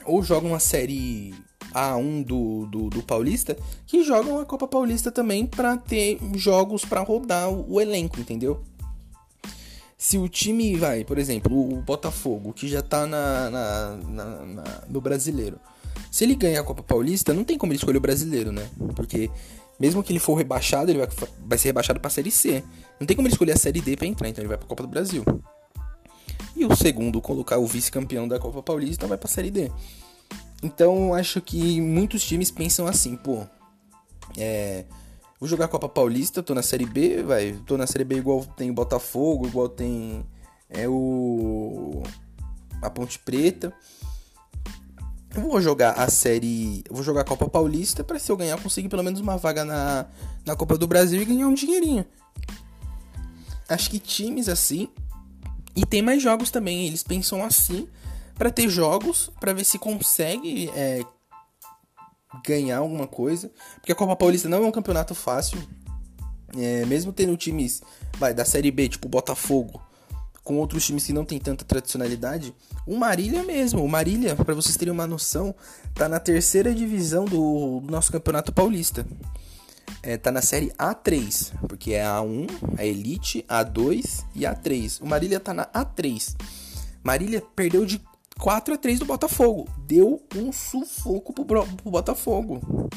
ou 0.05 0.23
jogam 0.23 0.55
a 0.55 0.59
Série 0.59 1.33
A1 1.73 2.23
do, 2.23 2.65
do, 2.67 2.89
do 2.89 3.03
Paulista, 3.03 3.57
que 3.85 4.03
jogam 4.03 4.39
a 4.39 4.45
Copa 4.45 4.67
Paulista 4.67 5.11
também 5.11 5.45
para 5.45 5.77
ter 5.77 6.19
jogos 6.35 6.85
para 6.85 7.01
rodar 7.01 7.49
o, 7.49 7.73
o 7.73 7.81
elenco, 7.81 8.19
entendeu? 8.19 8.63
Se 9.97 10.17
o 10.17 10.27
time 10.27 10.75
vai, 10.75 11.03
por 11.03 11.17
exemplo, 11.17 11.57
o 11.57 11.81
Botafogo, 11.81 12.53
que 12.53 12.67
já 12.67 12.81
tá 12.81 13.07
na, 13.07 13.49
na, 13.49 13.97
na, 14.07 14.25
na, 14.45 14.83
no 14.89 14.99
brasileiro, 14.99 15.59
se 16.11 16.23
ele 16.23 16.35
ganhar 16.35 16.61
a 16.61 16.63
Copa 16.63 16.83
Paulista, 16.83 17.33
não 17.33 17.43
tem 17.43 17.57
como 17.57 17.71
ele 17.71 17.77
escolher 17.77 17.97
o 17.97 18.01
brasileiro, 18.01 18.51
né? 18.51 18.69
Porque 18.95 19.29
mesmo 19.79 20.03
que 20.03 20.11
ele 20.11 20.19
for 20.19 20.35
rebaixado, 20.35 20.91
ele 20.91 20.99
vai, 20.99 21.07
vai 21.45 21.57
ser 21.57 21.69
rebaixado 21.69 21.99
para 21.99 22.07
a 22.07 22.11
Série 22.11 22.31
C. 22.31 22.63
Não 22.99 23.07
tem 23.07 23.15
como 23.15 23.27
ele 23.27 23.33
escolher 23.33 23.53
a 23.53 23.57
Série 23.57 23.81
D 23.81 23.95
para 23.95 24.07
entrar, 24.07 24.29
então 24.29 24.41
ele 24.41 24.49
vai 24.49 24.57
para 24.57 24.65
a 24.65 24.69
Copa 24.69 24.83
do 24.83 24.89
Brasil. 24.89 25.23
E 26.55 26.65
o 26.65 26.75
segundo, 26.75 27.21
colocar 27.21 27.57
o 27.57 27.67
vice-campeão 27.67 28.27
da 28.27 28.39
Copa 28.39 28.63
Paulista, 28.63 29.07
vai 29.07 29.17
para 29.17 29.27
a 29.27 29.31
Série 29.31 29.51
D. 29.51 29.71
Então, 30.63 31.13
acho 31.13 31.41
que 31.41 31.81
muitos 31.81 32.23
times 32.23 32.49
pensam 32.49 32.87
assim, 32.87 33.17
pô, 33.17 33.43
é, 34.37 34.85
vou 35.45 35.49
jogar 35.49 35.67
Copa 35.67 35.87
Paulista, 35.87 36.41
tô 36.41 36.55
na 36.55 36.63
Série 36.63 36.87
B, 36.87 37.21
vai, 37.21 37.53
tô 37.67 37.77
na 37.77 37.85
Série 37.85 38.03
B 38.03 38.15
igual 38.15 38.43
tem 38.57 38.71
o 38.71 38.73
Botafogo, 38.73 39.45
igual 39.45 39.69
tem 39.69 40.25
é 40.67 40.89
o 40.89 42.01
a 42.81 42.89
Ponte 42.89 43.19
Preta. 43.19 43.71
Eu 45.35 45.41
vou 45.41 45.61
jogar 45.61 45.91
a 45.91 46.09
série. 46.09 46.83
Vou 46.89 47.03
jogar 47.03 47.21
a 47.21 47.25
Copa 47.25 47.47
Paulista 47.47 48.03
para 48.03 48.17
se 48.17 48.31
eu 48.31 48.37
ganhar, 48.37 48.59
conseguir 48.59 48.89
pelo 48.89 49.03
menos 49.03 49.19
uma 49.19 49.37
vaga 49.37 49.63
na, 49.63 50.07
na 50.45 50.55
Copa 50.55 50.77
do 50.77 50.87
Brasil 50.87 51.21
e 51.21 51.25
ganhar 51.25 51.47
um 51.47 51.53
dinheirinho. 51.53 52.05
Acho 53.69 53.89
que 53.89 53.99
times 53.99 54.49
assim. 54.49 54.87
E 55.75 55.85
tem 55.85 56.01
mais 56.01 56.23
jogos 56.23 56.49
também. 56.49 56.87
Eles 56.87 57.03
pensam 57.03 57.43
assim 57.43 57.87
para 58.33 58.49
ter 58.49 58.67
jogos, 58.69 59.29
para 59.39 59.53
ver 59.53 59.65
se 59.65 59.77
consegue 59.77 60.71
é, 60.73 61.03
ganhar 62.43 62.77
alguma 62.77 63.07
coisa. 63.07 63.51
Porque 63.75 63.91
a 63.91 63.95
Copa 63.95 64.15
Paulista 64.15 64.49
não 64.49 64.63
é 64.63 64.67
um 64.67 64.71
campeonato 64.71 65.13
fácil. 65.13 65.57
É, 66.57 66.85
mesmo 66.85 67.11
tendo 67.11 67.35
times 67.35 67.81
vai, 68.17 68.33
da 68.33 68.45
Série 68.45 68.71
B, 68.71 68.87
tipo 68.87 69.09
Botafogo, 69.09 69.81
com 70.43 70.57
outros 70.57 70.85
times 70.85 71.05
que 71.05 71.11
não 71.11 71.25
tem 71.25 71.39
tanta 71.39 71.65
tradicionalidade, 71.65 72.53
o 72.85 72.95
Marília 72.95 73.43
mesmo, 73.43 73.83
o 73.83 73.89
Marília, 73.89 74.35
para 74.35 74.53
vocês 74.53 74.77
terem 74.77 74.93
uma 74.93 75.07
noção, 75.07 75.55
tá 75.93 76.07
na 76.07 76.19
terceira 76.19 76.73
divisão 76.73 77.25
do, 77.25 77.79
do 77.81 77.91
nosso 77.91 78.11
Campeonato 78.11 78.53
Paulista. 78.53 79.05
É, 80.03 80.17
tá 80.17 80.31
na 80.31 80.41
série 80.41 80.71
A3, 80.77 81.51
porque 81.67 81.93
é 81.93 82.05
a 82.05 82.19
A1, 82.19 82.47
a 82.77 82.85
Elite, 82.85 83.43
A2 83.49 84.23
e 84.35 84.41
A3. 84.41 85.01
O 85.01 85.07
Marília 85.07 85.39
tá 85.39 85.51
na 85.51 85.65
A3. 85.65 86.35
Marília 87.03 87.41
perdeu 87.55 87.85
de 87.85 87.99
4 88.39 88.73
a 88.73 88.77
3 88.77 88.99
do 88.99 89.05
Botafogo. 89.05 89.67
Deu 89.85 90.21
um 90.35 90.51
sufoco 90.51 91.33
pro, 91.33 91.65
pro 91.65 91.91
Botafogo. 91.91 92.89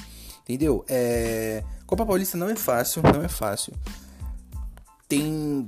Entendeu? 0.42 0.84
É... 0.88 1.62
Copa 1.86 2.04
Paulista 2.04 2.36
não 2.36 2.48
é 2.48 2.56
fácil, 2.56 3.02
não 3.02 3.22
é 3.22 3.28
fácil 3.28 3.72
tem. 5.08 5.66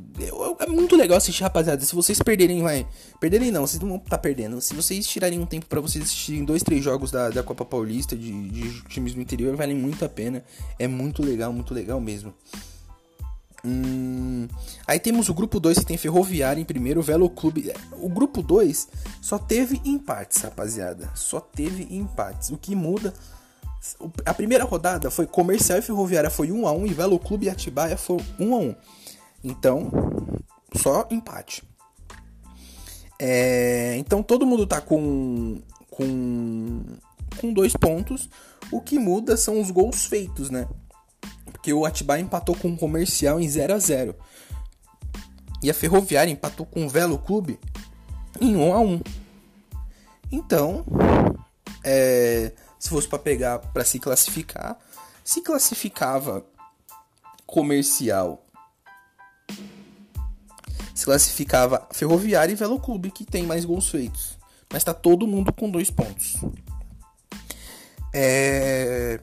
É 0.59 0.67
muito 0.67 0.95
legal 0.95 1.17
assistir, 1.17 1.43
rapaziada. 1.43 1.83
Se 1.83 1.95
vocês 1.95 2.21
perderem, 2.21 2.63
vai. 2.63 2.87
Perderem 3.19 3.51
não, 3.51 3.67
vocês 3.67 3.81
não 3.81 3.89
vão 3.89 3.97
estar 3.97 4.11
tá 4.11 4.19
perdendo. 4.19 4.61
Se 4.61 4.75
vocês 4.75 5.07
tirarem 5.07 5.41
um 5.41 5.47
tempo 5.47 5.67
para 5.67 5.81
vocês 5.81 6.05
assistirem 6.05 6.45
dois, 6.45 6.63
três 6.63 6.85
jogos 6.85 7.11
da, 7.11 7.31
da 7.31 7.43
Copa 7.43 7.65
Paulista, 7.65 8.15
de, 8.15 8.49
de 8.51 8.83
times 8.83 9.15
do 9.15 9.21
interior, 9.21 9.57
valem 9.57 9.75
muito 9.75 10.05
a 10.05 10.09
pena. 10.09 10.45
É 10.79 10.87
muito 10.87 11.23
legal, 11.23 11.53
muito 11.53 11.73
legal 11.73 11.99
mesmo. 12.01 12.35
Hum, 13.65 14.49
aí 14.87 14.99
temos 14.99 15.29
o 15.29 15.35
grupo 15.35 15.61
2 15.61 15.81
que 15.81 15.87
tem 15.87 15.99
Ferroviária 15.99 16.61
em 16.61 16.65
primeiro, 16.65 17.03
Velo 17.03 17.29
Clube. 17.29 17.73
O 17.93 18.09
grupo 18.09 18.43
2 18.43 18.89
só 19.21 19.39
teve 19.39 19.81
empates, 19.85 20.43
rapaziada. 20.43 21.11
Só 21.15 21.41
teve 21.41 21.87
empates. 21.95 22.51
O 22.51 22.57
que 22.57 22.75
muda. 22.75 23.13
A 24.27 24.35
primeira 24.35 24.65
rodada 24.65 25.11
foi 25.11 25.27
Comercial 25.27 25.79
e 25.79 25.83
Ferroviária 25.83 26.31
foi 26.31 26.53
1 26.53 26.67
a 26.67 26.73
1 26.73 26.87
e 26.87 26.95
Velo 26.95 27.19
Clube 27.19 27.47
e 27.47 27.51
Atibaia 27.51 27.97
foi 27.97 28.19
1 28.39 28.55
a 28.55 28.59
1. 28.59 28.75
Então, 29.43 29.91
só 30.77 31.07
empate. 31.11 31.63
É, 33.19 33.97
então 33.99 34.23
todo 34.23 34.47
mundo 34.47 34.67
tá 34.67 34.81
com, 34.81 35.61
com, 35.91 36.83
com 37.39 37.53
dois 37.53 37.75
pontos. 37.75 38.31
O 38.73 38.81
que 38.81 38.99
muda 38.99 39.37
são 39.37 39.61
os 39.61 39.71
gols 39.71 40.07
feitos, 40.07 40.49
né? 40.49 40.67
Porque 41.61 41.75
o 41.75 41.85
Atibaia 41.85 42.23
empatou 42.23 42.57
com 42.57 42.73
o 42.73 42.77
Comercial 42.77 43.39
em 43.39 43.47
0 43.47 43.75
a 43.75 43.79
0 43.79 44.15
E 45.63 45.71
a 45.71 45.75
Ferroviária 45.75 46.33
empatou 46.33 46.65
com 46.65 46.87
o 46.87 46.89
Velo 46.89 47.19
Clube 47.19 47.61
em 48.41 48.57
1 48.57 48.73
a 48.73 48.81
1 48.81 49.01
Então, 50.33 50.87
é, 51.85 52.53
se 52.79 52.89
fosse 52.89 53.07
para 53.07 53.19
pegar 53.19 53.59
para 53.59 53.85
se 53.85 53.99
classificar, 53.99 54.79
se 55.23 55.43
classificava 55.43 56.47
Comercial 57.47 58.43
se 60.95 61.07
classificava 61.07 61.89
Ferroviária 61.93 62.53
e 62.53 62.55
Velo 62.55 62.79
Clube, 62.79 63.11
que 63.11 63.25
tem 63.25 63.47
mais 63.47 63.65
gols 63.65 63.89
feitos. 63.89 64.39
Mas 64.71 64.85
tá 64.85 64.93
todo 64.93 65.27
mundo 65.27 65.51
com 65.51 65.71
dois 65.71 65.91
pontos. 65.91 66.37
É... 68.13 69.19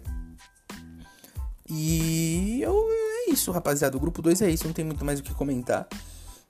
E 1.69 2.61
eu... 2.61 2.87
é 3.27 3.31
isso, 3.31 3.51
rapaziada. 3.51 3.97
O 3.97 3.99
grupo 3.99 4.21
2 4.21 4.41
é 4.41 4.49
isso, 4.49 4.65
não 4.65 4.73
tem 4.73 4.85
muito 4.85 5.03
mais 5.03 5.19
o 5.19 5.23
que 5.23 5.33
comentar. 5.33 5.87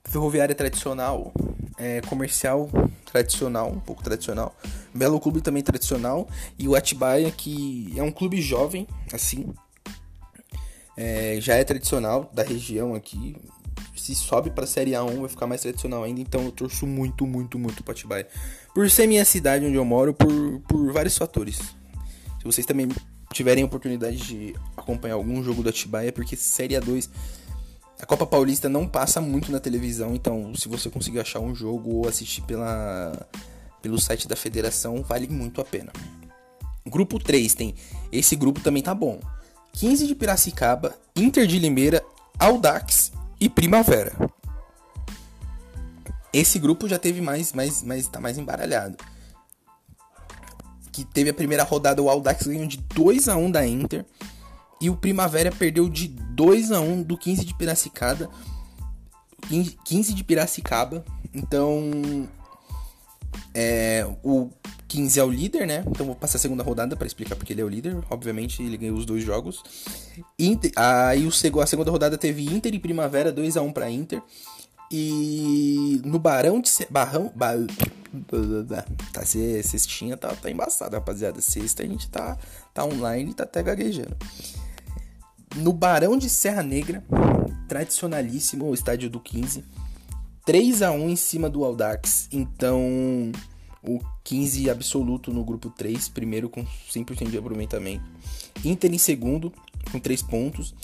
Ferroviária 0.04 0.54
tradicional, 0.54 1.32
é, 1.76 2.00
comercial 2.02 2.70
tradicional, 3.04 3.70
um 3.70 3.80
pouco 3.80 4.02
tradicional. 4.02 4.54
Belo 4.94 5.20
Clube 5.20 5.40
também 5.40 5.62
tradicional. 5.62 6.28
E 6.58 6.68
o 6.68 6.74
Atibaia, 6.74 7.30
que 7.30 7.92
é 7.96 8.02
um 8.02 8.10
clube 8.10 8.40
jovem, 8.40 8.86
assim. 9.12 9.52
É, 10.96 11.38
já 11.40 11.54
é 11.54 11.62
tradicional 11.62 12.30
da 12.34 12.42
região 12.42 12.94
aqui 12.94 13.36
se 14.08 14.14
sobe 14.14 14.50
pra 14.50 14.66
Série 14.66 14.92
A1 14.92 15.20
vai 15.20 15.28
ficar 15.28 15.46
mais 15.46 15.60
tradicional 15.60 16.02
ainda, 16.02 16.20
então 16.20 16.42
eu 16.42 16.52
torço 16.52 16.86
muito, 16.86 17.26
muito, 17.26 17.58
muito 17.58 17.82
pro 17.82 17.92
Atibaia. 17.92 18.26
Por 18.74 18.88
ser 18.90 19.06
minha 19.06 19.24
cidade 19.24 19.66
onde 19.66 19.74
eu 19.74 19.84
moro, 19.84 20.14
por, 20.14 20.60
por 20.60 20.92
vários 20.92 21.18
fatores. 21.18 21.56
Se 21.56 22.44
vocês 22.44 22.66
também 22.66 22.88
tiverem 23.32 23.64
oportunidade 23.64 24.16
de 24.16 24.54
acompanhar 24.76 25.14
algum 25.14 25.42
jogo 25.42 25.62
do 25.62 25.68
Atibaia, 25.68 26.12
porque 26.12 26.36
Série 26.36 26.74
A2, 26.74 27.08
a 28.00 28.06
Copa 28.06 28.26
Paulista 28.26 28.68
não 28.68 28.86
passa 28.86 29.20
muito 29.20 29.50
na 29.52 29.60
televisão, 29.60 30.14
então 30.14 30.54
se 30.54 30.68
você 30.68 30.88
conseguir 30.88 31.20
achar 31.20 31.40
um 31.40 31.54
jogo 31.54 31.96
ou 31.96 32.08
assistir 32.08 32.42
pela, 32.42 33.28
pelo 33.82 33.98
site 33.98 34.26
da 34.28 34.36
federação, 34.36 35.02
vale 35.02 35.28
muito 35.28 35.60
a 35.60 35.64
pena. 35.64 35.92
Grupo 36.86 37.18
3 37.18 37.54
tem, 37.54 37.74
esse 38.10 38.34
grupo 38.34 38.60
também 38.60 38.82
tá 38.82 38.94
bom. 38.94 39.20
15 39.72 40.06
de 40.06 40.14
Piracicaba, 40.14 40.94
Inter 41.14 41.46
de 41.46 41.58
Limeira, 41.58 42.04
Audax 42.38 43.12
e 43.40 43.48
Primavera. 43.48 44.12
Esse 46.32 46.58
grupo 46.58 46.88
já 46.88 46.98
teve 46.98 47.20
mais, 47.20 47.52
mais, 47.52 47.82
mais 47.82 48.08
tá 48.08 48.20
mais 48.20 48.38
embaralhado. 48.38 48.96
Que 50.98 51.04
teve 51.04 51.30
a 51.30 51.34
primeira 51.34 51.62
rodada 51.62 52.02
o 52.02 52.10
Audax 52.10 52.44
ganhou 52.44 52.66
de 52.66 52.78
2 52.92 53.28
a 53.28 53.36
1 53.36 53.52
da 53.52 53.64
Inter 53.64 54.04
e 54.80 54.90
o 54.90 54.96
Primavera 54.96 55.52
perdeu 55.52 55.88
de 55.88 56.08
2 56.08 56.72
a 56.72 56.80
1 56.80 57.04
do 57.04 57.16
15 57.16 57.44
de 57.44 57.54
Piracicaba. 57.54 58.28
15 59.84 60.12
de 60.12 60.24
Piracicaba. 60.24 61.04
Então, 61.32 62.28
é, 63.54 64.04
o 64.24 64.50
15 64.88 65.20
é 65.20 65.22
o 65.22 65.30
líder, 65.30 65.68
né? 65.68 65.84
Então 65.86 66.04
vou 66.04 66.16
passar 66.16 66.38
a 66.38 66.40
segunda 66.40 66.64
rodada 66.64 66.96
para 66.96 67.06
explicar 67.06 67.36
porque 67.36 67.52
ele 67.52 67.60
é 67.60 67.64
o 67.64 67.68
líder. 67.68 67.96
Obviamente, 68.10 68.60
ele 68.60 68.76
ganhou 68.76 68.96
os 68.96 69.06
dois 69.06 69.22
jogos. 69.22 69.62
Inter, 70.36 70.72
aí 70.74 71.24
o, 71.24 71.60
a 71.60 71.66
segunda 71.66 71.92
rodada 71.92 72.18
teve 72.18 72.44
Inter 72.44 72.74
e 72.74 72.80
Primavera, 72.80 73.30
2 73.30 73.56
a 73.56 73.62
1 73.62 73.72
para 73.72 73.88
Inter. 73.88 74.20
E 74.90 76.02
no 76.04 76.18
Barão 76.18 76.60
de 76.60 76.70
Barrão, 76.90 77.30
ba, 77.36 77.52
tá 79.12 79.24
cestinha 79.24 80.16
tá, 80.16 80.34
tá 80.34 80.50
embaçada, 80.50 80.96
rapaziada. 80.96 81.40
Sexta 81.40 81.82
a 81.82 81.86
gente 81.86 82.08
tá 82.08 82.36
tá 82.74 82.84
online, 82.84 83.34
tá 83.34 83.44
até 83.44 83.62
gaguejando. 83.62 84.16
No 85.56 85.72
Barão 85.72 86.16
de 86.16 86.28
Serra 86.28 86.62
Negra, 86.62 87.02
tradicionalíssimo, 87.68 88.66
o 88.66 88.74
estádio 88.74 89.08
do 89.08 89.18
15. 89.18 89.64
3 90.44 90.82
a 90.82 90.90
1 90.90 91.10
em 91.10 91.16
cima 91.16 91.50
do 91.50 91.64
Audax. 91.64 92.28
Então, 92.32 92.80
o 93.82 93.98
15 94.24 94.70
absoluto 94.70 95.32
no 95.32 95.44
grupo 95.44 95.70
3, 95.70 96.08
primeiro 96.08 96.48
com 96.48 96.64
100% 96.64 97.30
de 97.30 97.38
aproveitamento. 97.38 98.04
Inter 98.64 98.92
em 98.92 98.98
segundo, 98.98 99.52
com 99.90 99.98
3 99.98 100.22
pontos. 100.22 100.74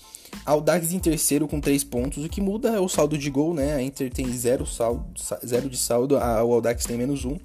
Audax 0.44 0.92
em 0.92 0.98
terceiro 0.98 1.46
com 1.48 1.60
3 1.60 1.84
pontos. 1.84 2.24
O 2.24 2.28
que 2.28 2.40
muda 2.40 2.70
é 2.70 2.80
o 2.80 2.88
saldo 2.88 3.16
de 3.16 3.30
gol, 3.30 3.54
né? 3.54 3.74
A 3.74 3.82
Inter 3.82 4.10
tem 4.12 4.30
0 4.30 4.66
saldo, 4.66 5.04
zero 5.44 5.68
de 5.68 5.76
saldo, 5.76 6.16
a, 6.16 6.42
o 6.44 6.52
Audax 6.52 6.84
tem 6.84 6.96
menos 6.96 7.24
1. 7.24 7.30
Um. 7.30 7.38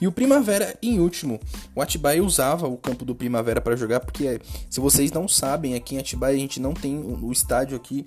E 0.00 0.06
o 0.08 0.10
Primavera 0.10 0.76
em 0.82 0.98
último. 0.98 1.38
O 1.76 1.80
Atibaia 1.80 2.24
usava 2.24 2.66
o 2.66 2.76
campo 2.76 3.04
do 3.04 3.14
Primavera 3.14 3.60
para 3.60 3.76
jogar, 3.76 4.00
porque 4.00 4.40
se 4.68 4.80
vocês 4.80 5.12
não 5.12 5.28
sabem, 5.28 5.74
aqui 5.76 5.94
em 5.94 5.98
Atibaia 5.98 6.34
a 6.34 6.40
gente 6.40 6.58
não 6.58 6.74
tem 6.74 6.98
o 6.98 7.30
estádio 7.30 7.76
aqui, 7.76 8.02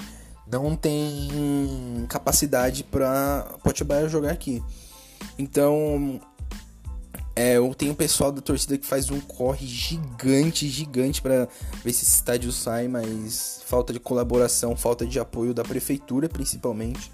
não 0.46 0.76
tem 0.76 2.06
capacidade 2.10 2.84
para 2.84 3.48
o 3.64 3.70
Atibaia 3.70 4.10
jogar 4.10 4.32
aqui. 4.32 4.62
Então, 5.40 6.20
é, 7.36 7.58
eu 7.58 7.76
tenho 7.76 7.94
pessoal 7.94 8.32
da 8.32 8.42
torcida 8.42 8.78
que 8.78 8.86
faz 8.86 9.10
um 9.10 9.20
corre 9.20 9.68
gigante, 9.68 10.70
gigante 10.70 11.22
para 11.22 11.50
ver 11.84 11.92
se 11.92 12.04
esse 12.04 12.16
estádio 12.16 12.52
sai, 12.52 12.88
mas 12.88 13.62
falta 13.66 13.92
de 13.92 14.00
colaboração, 14.00 14.76
falta 14.76 15.06
de 15.06 15.20
apoio 15.20 15.54
da 15.54 15.64
prefeitura 15.64 16.30
principalmente. 16.30 17.12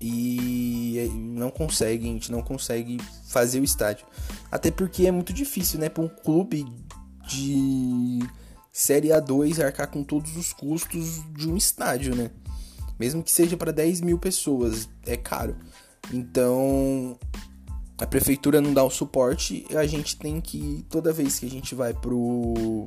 E 0.00 1.10
não 1.14 1.50
consegue, 1.50 2.08
a 2.08 2.12
gente 2.12 2.30
não 2.30 2.42
consegue 2.42 2.98
fazer 3.26 3.58
o 3.58 3.64
estádio. 3.64 4.06
Até 4.52 4.70
porque 4.70 5.06
é 5.06 5.10
muito 5.10 5.32
difícil, 5.32 5.80
né, 5.80 5.88
para 5.88 6.04
um 6.04 6.08
clube 6.08 6.64
de 7.26 8.20
Série 8.70 9.08
A2 9.08 9.64
arcar 9.64 9.88
com 9.88 10.04
todos 10.04 10.36
os 10.36 10.52
custos 10.52 11.22
de 11.32 11.48
um 11.48 11.56
estádio, 11.56 12.14
né? 12.14 12.30
Mesmo 12.98 13.22
que 13.22 13.32
seja 13.32 13.56
para 13.56 13.72
10 13.72 14.02
mil 14.02 14.18
pessoas, 14.18 14.88
é 15.06 15.16
caro. 15.16 15.56
Então, 16.12 17.18
a 17.98 18.06
prefeitura 18.06 18.60
não 18.60 18.72
dá 18.72 18.84
o 18.84 18.90
suporte, 18.90 19.66
a 19.74 19.86
gente 19.86 20.16
tem 20.16 20.40
que, 20.40 20.84
toda 20.88 21.12
vez 21.12 21.38
que 21.38 21.46
a 21.46 21.50
gente 21.50 21.74
vai 21.74 21.92
pro 21.92 22.86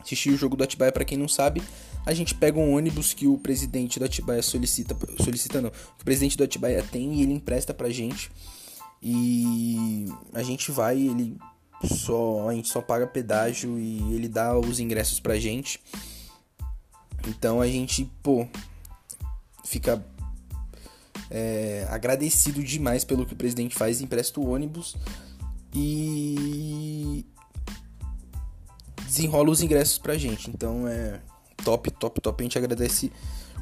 assistir 0.00 0.30
o 0.30 0.36
jogo 0.36 0.56
do 0.56 0.64
Atibaia, 0.64 0.90
para 0.90 1.04
quem 1.04 1.18
não 1.18 1.28
sabe, 1.28 1.62
a 2.06 2.14
gente 2.14 2.34
pega 2.34 2.58
um 2.58 2.74
ônibus 2.74 3.12
que 3.12 3.26
o 3.26 3.36
presidente 3.36 3.98
do 3.98 4.04
Atibaia 4.06 4.42
solicita, 4.42 4.96
solicita 5.22 5.60
não, 5.60 5.70
que 5.70 6.02
o 6.02 6.04
presidente 6.04 6.36
do 6.36 6.44
Atibaia 6.44 6.82
tem 6.82 7.14
e 7.14 7.22
ele 7.22 7.34
empresta 7.34 7.74
pra 7.74 7.90
gente. 7.90 8.30
E 9.02 10.06
a 10.32 10.42
gente 10.42 10.72
vai, 10.72 10.98
ele 10.98 11.36
só 11.84 12.48
a 12.48 12.54
gente 12.54 12.68
só 12.68 12.80
paga 12.80 13.06
pedágio 13.06 13.78
e 13.78 14.14
ele 14.14 14.28
dá 14.28 14.58
os 14.58 14.80
ingressos 14.80 15.20
pra 15.20 15.38
gente. 15.38 15.80
Então 17.28 17.60
a 17.60 17.66
gente, 17.66 18.10
pô, 18.22 18.46
fica 19.64 20.04
é, 21.30 21.86
agradecido 21.90 22.62
demais 22.62 23.04
pelo 23.04 23.26
que 23.26 23.32
o 23.32 23.36
presidente 23.36 23.74
faz, 23.74 24.00
empresta 24.00 24.40
o 24.40 24.50
ônibus 24.50 24.96
e 25.74 27.24
desenrola 29.06 29.50
os 29.50 29.62
ingressos 29.62 29.98
pra 29.98 30.16
gente. 30.16 30.50
Então 30.50 30.86
é 30.86 31.20
top, 31.64 31.90
top, 31.90 32.20
top. 32.20 32.42
A 32.42 32.44
gente 32.44 32.58
agradece 32.58 33.12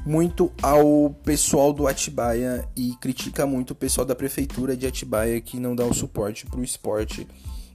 muito 0.05 0.51
ao 0.61 1.09
pessoal 1.23 1.73
do 1.73 1.87
Atibaia 1.87 2.67
e 2.75 2.95
critica 3.01 3.45
muito 3.45 3.71
o 3.71 3.75
pessoal 3.75 4.05
da 4.05 4.15
prefeitura 4.15 4.77
de 4.77 4.87
Atibaia 4.87 5.41
que 5.41 5.59
não 5.59 5.75
dá 5.75 5.85
o 5.85 5.93
suporte 5.93 6.45
pro 6.45 6.63
esporte 6.63 7.27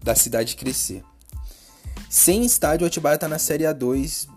da 0.03 0.15
cidade 0.15 0.57
crescer. 0.57 1.03
Sem 2.09 2.45
estádio, 2.45 2.85
o 2.85 2.89
Atibaia 2.89 3.19
tá 3.19 3.29
na 3.29 3.39
Série 3.39 3.65
A2. 3.65 4.29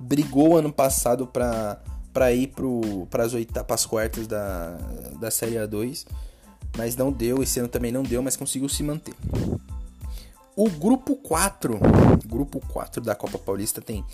Brigou 0.00 0.56
ano 0.56 0.72
passado 0.72 1.26
para 1.26 1.82
para 2.18 2.32
ir 2.32 2.52
para 3.08 3.22
as 3.22 3.32
oitavas 3.32 3.86
quartas 3.86 4.26
da, 4.26 4.76
da 5.20 5.30
Série 5.30 5.54
A2, 5.54 6.04
mas 6.76 6.96
não 6.96 7.12
deu, 7.12 7.44
esse 7.44 7.60
ano 7.60 7.68
também 7.68 7.92
não 7.92 8.02
deu, 8.02 8.20
mas 8.20 8.36
conseguiu 8.36 8.68
se 8.68 8.82
manter. 8.82 9.14
O 10.56 10.68
grupo 10.68 11.14
4, 11.14 11.78
grupo 12.26 12.58
4 12.72 13.00
da 13.00 13.14
Copa 13.14 13.38
Paulista 13.38 13.80
tem 13.80 14.04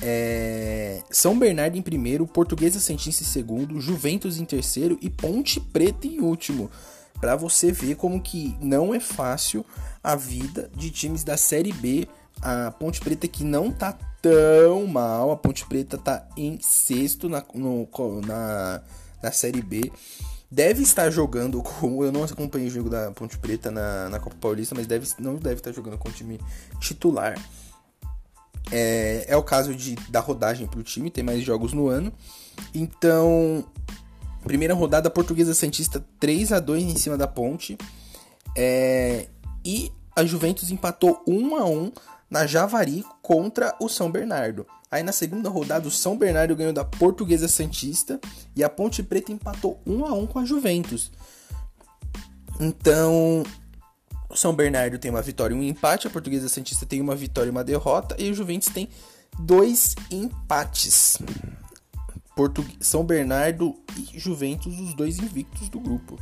é, 0.00 1.02
São 1.10 1.36
Bernardo 1.36 1.76
em 1.76 1.82
primeiro, 1.82 2.28
Portuguesa 2.28 2.78
Sentense 2.78 3.24
em 3.24 3.26
segundo, 3.26 3.80
Juventus 3.80 4.38
em 4.38 4.44
terceiro 4.44 4.96
e 5.02 5.10
Ponte 5.10 5.58
Preta 5.58 6.06
em 6.06 6.20
último. 6.20 6.70
Para 7.20 7.34
você 7.34 7.72
ver 7.72 7.96
como 7.96 8.22
que 8.22 8.56
não 8.60 8.94
é 8.94 9.00
fácil 9.00 9.66
a 10.00 10.14
vida 10.14 10.70
de 10.76 10.92
times 10.92 11.24
da 11.24 11.36
Série 11.36 11.72
B. 11.72 12.06
A 12.40 12.70
Ponte 12.70 13.00
Preta 13.00 13.26
que 13.26 13.42
não 13.42 13.72
tá 13.72 13.98
tão 14.22 14.86
mal. 14.86 15.30
A 15.30 15.36
Ponte 15.36 15.66
Preta 15.66 15.98
tá 15.98 16.26
em 16.36 16.58
sexto 16.60 17.28
na, 17.28 17.44
no, 17.54 17.88
na, 18.26 18.82
na 19.22 19.32
Série 19.32 19.62
B. 19.62 19.90
Deve 20.50 20.82
estar 20.82 21.10
jogando 21.10 21.62
com. 21.62 22.02
Eu 22.04 22.10
não 22.10 22.24
acompanhei 22.24 22.68
o 22.68 22.70
jogo 22.70 22.88
da 22.88 23.10
Ponte 23.12 23.38
Preta 23.38 23.70
na, 23.70 24.08
na 24.08 24.18
Copa 24.18 24.36
Paulista, 24.40 24.74
mas 24.74 24.86
deve, 24.86 25.06
não 25.18 25.36
deve 25.36 25.56
estar 25.56 25.72
jogando 25.72 25.98
com 25.98 26.08
o 26.08 26.12
time 26.12 26.40
titular. 26.80 27.38
É, 28.70 29.24
é 29.28 29.36
o 29.36 29.42
caso 29.42 29.74
de 29.74 29.94
dar 30.10 30.20
rodagem 30.20 30.66
para 30.66 30.80
o 30.80 30.82
time, 30.82 31.10
tem 31.10 31.24
mais 31.24 31.42
jogos 31.42 31.72
no 31.72 31.88
ano. 31.88 32.12
Então, 32.74 33.64
Primeira 34.44 34.72
rodada, 34.72 35.10
Portuguesa 35.10 35.52
Santista 35.52 36.04
3 36.20 36.52
a 36.52 36.60
2 36.60 36.84
em 36.84 36.96
cima 36.96 37.16
da 37.16 37.26
Ponte. 37.26 37.76
É, 38.56 39.28
e 39.64 39.92
a 40.16 40.24
Juventus 40.24 40.70
empatou 40.70 41.22
1 41.26 41.56
a 41.56 41.64
1 41.64 41.92
na 42.30 42.46
Javari 42.46 43.04
contra 43.22 43.74
o 43.80 43.88
São 43.88 44.10
Bernardo. 44.10 44.66
Aí 44.90 45.02
na 45.02 45.12
segunda 45.12 45.48
rodada, 45.48 45.86
o 45.86 45.90
São 45.90 46.16
Bernardo 46.16 46.56
ganhou 46.56 46.72
da 46.72 46.84
Portuguesa 46.84 47.48
Santista 47.48 48.20
e 48.56 48.64
a 48.64 48.68
Ponte 48.68 49.02
Preta 49.02 49.32
empatou 49.32 49.80
1 49.86 50.04
a 50.06 50.12
1 50.14 50.26
com 50.26 50.38
a 50.38 50.44
Juventus. 50.44 51.10
Então, 52.60 53.44
o 54.28 54.36
São 54.36 54.54
Bernardo 54.54 54.98
tem 54.98 55.10
uma 55.10 55.22
vitória 55.22 55.54
e 55.54 55.58
um 55.58 55.62
empate, 55.62 56.06
a 56.06 56.10
Portuguesa 56.10 56.48
Santista 56.48 56.86
tem 56.86 57.00
uma 57.00 57.14
vitória 57.14 57.48
e 57.48 57.50
uma 57.50 57.64
derrota, 57.64 58.16
e 58.18 58.30
o 58.30 58.34
Juventus 58.34 58.68
tem 58.68 58.88
dois 59.38 59.94
empates. 60.10 61.18
Portu... 62.34 62.64
São 62.80 63.04
Bernardo 63.04 63.76
e 63.96 64.18
Juventus, 64.18 64.78
os 64.78 64.94
dois 64.94 65.18
invictos 65.18 65.68
do 65.68 65.80
grupo. 65.80 66.18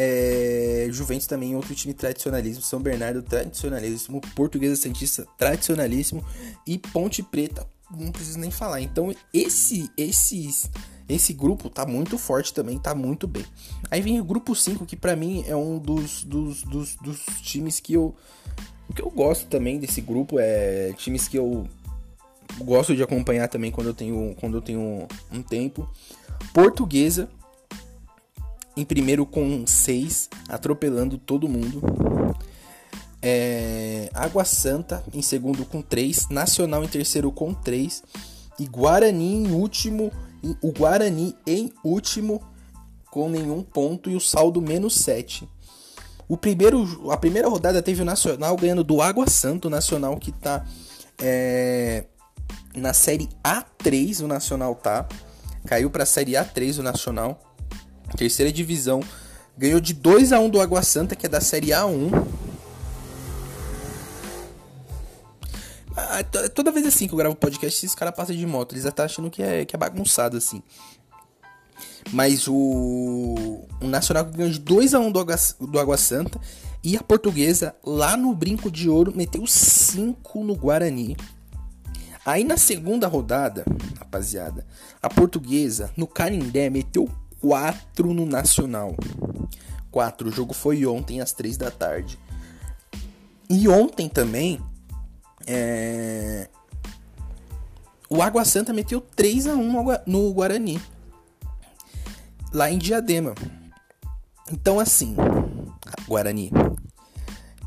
É... 0.00 0.88
Juventus 0.90 1.26
também 1.26 1.54
outro 1.54 1.74
time 1.74 1.92
tradicionalíssimo, 1.92 2.62
São 2.62 2.80
Bernardo 2.80 3.22
tradicionalíssimo, 3.22 4.20
Portuguesa 4.34 4.76
Santista 4.76 5.26
tradicionalíssimo 5.36 6.24
e 6.66 6.78
Ponte 6.78 7.22
Preta, 7.22 7.66
não 7.90 8.10
preciso 8.10 8.38
nem 8.38 8.50
falar. 8.50 8.80
Então 8.80 9.14
esse 9.32 9.90
esses 9.96 10.70
esse 11.10 11.32
grupo 11.32 11.68
tá 11.68 11.84
muito 11.84 12.16
forte 12.16 12.54
também, 12.54 12.78
tá 12.78 12.94
muito 12.94 13.26
bem. 13.26 13.44
Aí 13.90 14.00
vem 14.00 14.20
o 14.20 14.24
grupo 14.24 14.54
5, 14.54 14.86
que 14.86 14.96
para 14.96 15.16
mim 15.16 15.44
é 15.46 15.56
um 15.56 15.78
dos, 15.78 16.22
dos, 16.22 16.62
dos, 16.62 16.96
dos, 16.96 17.18
times 17.42 17.80
que 17.80 17.94
eu. 17.94 18.14
que 18.94 19.02
eu 19.02 19.10
gosto 19.10 19.46
também 19.48 19.78
desse 19.80 20.00
grupo. 20.00 20.38
É 20.38 20.92
times 20.96 21.26
que 21.26 21.36
eu 21.36 21.66
gosto 22.60 22.94
de 22.94 23.02
acompanhar 23.02 23.48
também 23.48 23.72
quando 23.72 23.88
eu 23.88 23.94
tenho, 23.94 24.36
quando 24.38 24.58
eu 24.58 24.62
tenho 24.62 25.08
um 25.32 25.42
tempo. 25.42 25.88
Portuguesa, 26.54 27.28
em 28.80 28.84
primeiro 28.84 29.26
com 29.26 29.66
6, 29.66 30.28
atropelando 30.48 31.18
todo 31.18 31.48
mundo. 31.48 31.82
É, 33.22 34.08
Água 34.14 34.44
Santa 34.44 35.04
em 35.12 35.20
segundo 35.20 35.64
com 35.64 35.82
3, 35.82 36.28
Nacional 36.30 36.82
em 36.82 36.88
terceiro 36.88 37.30
com 37.30 37.52
3 37.52 38.02
e 38.58 38.66
Guarani 38.66 39.34
em 39.34 39.52
último 39.52 40.10
o 40.62 40.72
Guarani 40.72 41.36
em 41.46 41.70
último 41.84 42.42
com 43.10 43.28
nenhum 43.28 43.62
ponto 43.62 44.08
e 44.08 44.16
o 44.16 44.20
saldo 44.20 44.62
menos 44.62 44.94
7. 44.94 45.46
O 46.26 46.36
primeiro, 46.36 47.10
a 47.10 47.16
primeira 47.16 47.48
rodada 47.48 47.82
teve 47.82 48.00
o 48.00 48.04
Nacional 48.04 48.56
ganhando 48.56 48.84
do 48.84 49.02
Água 49.02 49.28
Santo, 49.28 49.66
o 49.66 49.70
Nacional 49.70 50.16
que 50.16 50.32
tá 50.32 50.64
é, 51.20 52.04
na 52.74 52.94
Série 52.94 53.28
A3, 53.44 54.24
o 54.24 54.28
Nacional 54.28 54.74
tá. 54.76 55.06
Caiu 55.66 55.90
para 55.90 56.04
a 56.04 56.06
Série 56.06 56.32
A3 56.32 56.78
o 56.78 56.82
Nacional. 56.82 57.38
Terceira 58.16 58.52
divisão. 58.52 59.00
Ganhou 59.56 59.80
de 59.80 59.92
2 59.92 60.32
a 60.32 60.40
1 60.40 60.50
do 60.50 60.60
Água 60.60 60.82
Santa, 60.82 61.14
que 61.14 61.26
é 61.26 61.28
da 61.28 61.40
Série 61.40 61.68
A1. 61.68 62.10
Ah, 65.96 66.24
toda 66.54 66.70
vez 66.70 66.86
assim 66.86 67.06
que 67.06 67.12
eu 67.12 67.18
gravo 67.18 67.34
podcast, 67.36 67.84
esses 67.84 67.94
caras 67.94 68.14
passam 68.14 68.34
de 68.34 68.46
moto. 68.46 68.72
Eles 68.72 68.84
estão 68.84 69.04
achando 69.04 69.30
que 69.30 69.42
é, 69.42 69.64
que 69.64 69.76
é 69.76 69.78
bagunçado 69.78 70.36
assim. 70.36 70.62
Mas 72.12 72.48
o, 72.48 73.64
o 73.80 73.86
Nacional 73.86 74.24
ganhou 74.24 74.50
de 74.50 74.58
2 74.58 74.94
a 74.94 75.00
1 75.00 75.12
do 75.12 75.24
do 75.66 75.78
Água 75.78 75.96
Santa. 75.96 76.40
E 76.82 76.96
a 76.96 77.02
portuguesa, 77.02 77.74
lá 77.84 78.16
no 78.16 78.34
Brinco 78.34 78.70
de 78.70 78.88
Ouro, 78.88 79.12
meteu 79.14 79.46
5 79.46 80.42
no 80.42 80.56
Guarani. 80.56 81.14
Aí 82.24 82.44
na 82.44 82.56
segunda 82.56 83.06
rodada, 83.06 83.64
rapaziada, 83.98 84.66
a 85.02 85.08
portuguesa 85.08 85.90
no 85.96 86.06
Canindé 86.06 86.70
meteu 86.70 87.08
4 87.40 88.14
no 88.14 88.26
Nacional. 88.26 88.94
4. 89.90 90.28
O 90.28 90.32
jogo 90.32 90.54
foi 90.54 90.86
ontem 90.86 91.20
às 91.20 91.32
3 91.32 91.56
da 91.56 91.70
tarde. 91.70 92.18
E 93.48 93.68
ontem 93.68 94.08
também 94.08 94.60
é... 95.46 96.48
O 98.08 98.22
Água 98.22 98.44
Santa 98.44 98.72
meteu 98.72 99.00
3 99.00 99.46
a 99.46 99.54
1 99.54 99.84
no 100.06 100.32
Guarani. 100.32 100.80
Lá 102.52 102.70
em 102.70 102.78
Diadema. 102.78 103.34
Então, 104.52 104.80
assim, 104.80 105.14
Guarani. 106.08 106.50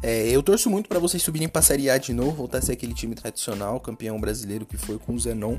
É, 0.02 0.28
eu 0.28 0.44
torço 0.44 0.70
muito 0.70 0.90
para 0.90 1.00
vocês 1.00 1.24
subirem 1.24 1.48
pra 1.48 1.62
Série 1.62 1.90
A 1.90 1.98
de 1.98 2.14
novo, 2.14 2.32
voltar 2.32 2.58
a 2.58 2.62
ser 2.62 2.74
aquele 2.74 2.94
time 2.94 3.16
tradicional, 3.16 3.80
campeão 3.80 4.20
brasileiro 4.20 4.66
que 4.66 4.76
foi 4.76 5.00
com 5.00 5.14
o 5.14 5.20
Zenon. 5.20 5.58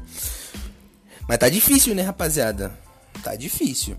Mas 1.27 1.38
tá 1.38 1.48
difícil, 1.48 1.94
né, 1.94 2.03
rapaziada? 2.03 2.79
Tá 3.22 3.35
difícil. 3.37 3.96